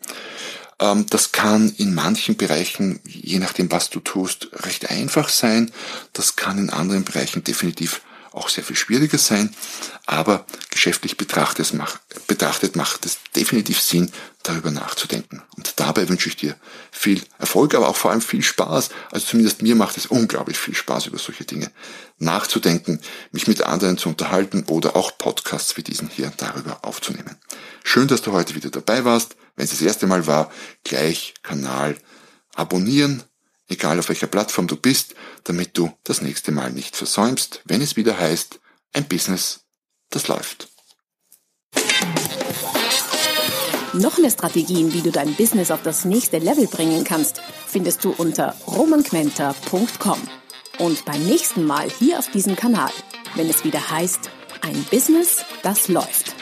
Ähm, 0.80 1.06
das 1.08 1.32
kann 1.32 1.72
in 1.76 1.94
manchen 1.94 2.36
Bereichen, 2.36 3.00
je 3.04 3.38
nachdem 3.38 3.70
was 3.70 3.90
du 3.90 4.00
tust, 4.00 4.48
recht 4.52 4.90
einfach 4.90 5.28
sein. 5.28 5.70
Das 6.12 6.36
kann 6.36 6.58
in 6.58 6.70
anderen 6.70 7.04
Bereichen 7.04 7.44
definitiv 7.44 8.02
auch 8.36 8.48
sehr 8.48 8.64
viel 8.64 8.76
schwieriger 8.76 9.18
sein, 9.18 9.54
aber 10.04 10.46
geschäftlich 10.70 11.16
betrachtet, 11.16 11.72
betrachtet 12.26 12.76
macht 12.76 13.06
es 13.06 13.18
definitiv 13.34 13.80
Sinn, 13.80 14.12
darüber 14.42 14.70
nachzudenken. 14.70 15.42
Und 15.56 15.80
dabei 15.80 16.08
wünsche 16.08 16.28
ich 16.28 16.36
dir 16.36 16.54
viel 16.92 17.20
Erfolg, 17.38 17.74
aber 17.74 17.88
auch 17.88 17.96
vor 17.96 18.10
allem 18.10 18.20
viel 18.20 18.42
Spaß. 18.42 18.90
Also 19.10 19.26
zumindest 19.26 19.62
mir 19.62 19.74
macht 19.74 19.96
es 19.96 20.06
unglaublich 20.06 20.58
viel 20.58 20.74
Spaß, 20.74 21.06
über 21.06 21.18
solche 21.18 21.44
Dinge 21.44 21.70
nachzudenken, 22.18 23.00
mich 23.32 23.48
mit 23.48 23.62
anderen 23.62 23.98
zu 23.98 24.08
unterhalten 24.08 24.64
oder 24.68 24.96
auch 24.96 25.18
Podcasts 25.18 25.76
wie 25.76 25.82
diesen 25.82 26.08
hier 26.08 26.32
darüber 26.36 26.84
aufzunehmen. 26.84 27.36
Schön, 27.82 28.08
dass 28.08 28.22
du 28.22 28.32
heute 28.32 28.54
wieder 28.54 28.70
dabei 28.70 29.04
warst. 29.04 29.36
Wenn 29.56 29.64
es 29.64 29.70
das 29.70 29.82
erste 29.82 30.06
Mal 30.06 30.26
war, 30.26 30.52
gleich 30.84 31.34
Kanal 31.42 31.96
abonnieren, 32.54 33.22
egal 33.68 33.98
auf 33.98 34.08
welcher 34.08 34.26
Plattform 34.26 34.66
du 34.66 34.76
bist, 34.76 35.14
damit 35.44 35.76
du 35.76 35.92
das 36.04 36.22
nächste 36.22 36.52
Mal 36.52 36.72
nicht 36.72 36.96
versäumst, 36.96 37.62
wenn 37.64 37.82
es 37.82 37.96
wieder 37.96 38.18
heißt, 38.18 38.60
ein 38.92 39.06
Business, 39.06 39.60
das 40.10 40.28
läuft. 40.28 40.68
Noch 43.92 44.18
mehr 44.18 44.30
Strategien, 44.30 44.92
wie 44.92 45.00
du 45.00 45.10
dein 45.10 45.34
Business 45.34 45.70
auf 45.70 45.82
das 45.82 46.04
nächste 46.04 46.38
Level 46.38 46.66
bringen 46.66 47.04
kannst, 47.04 47.40
findest 47.66 48.04
du 48.04 48.10
unter 48.10 48.54
romanquenter.com. 48.66 50.20
Und 50.78 51.04
beim 51.06 51.26
nächsten 51.26 51.64
Mal 51.64 51.88
hier 51.90 52.18
auf 52.18 52.30
diesem 52.30 52.56
Kanal, 52.56 52.90
wenn 53.34 53.48
es 53.48 53.64
wieder 53.64 53.90
heißt, 53.90 54.30
ein 54.60 54.84
Business, 54.90 55.44
das 55.62 55.88
läuft. 55.88 56.35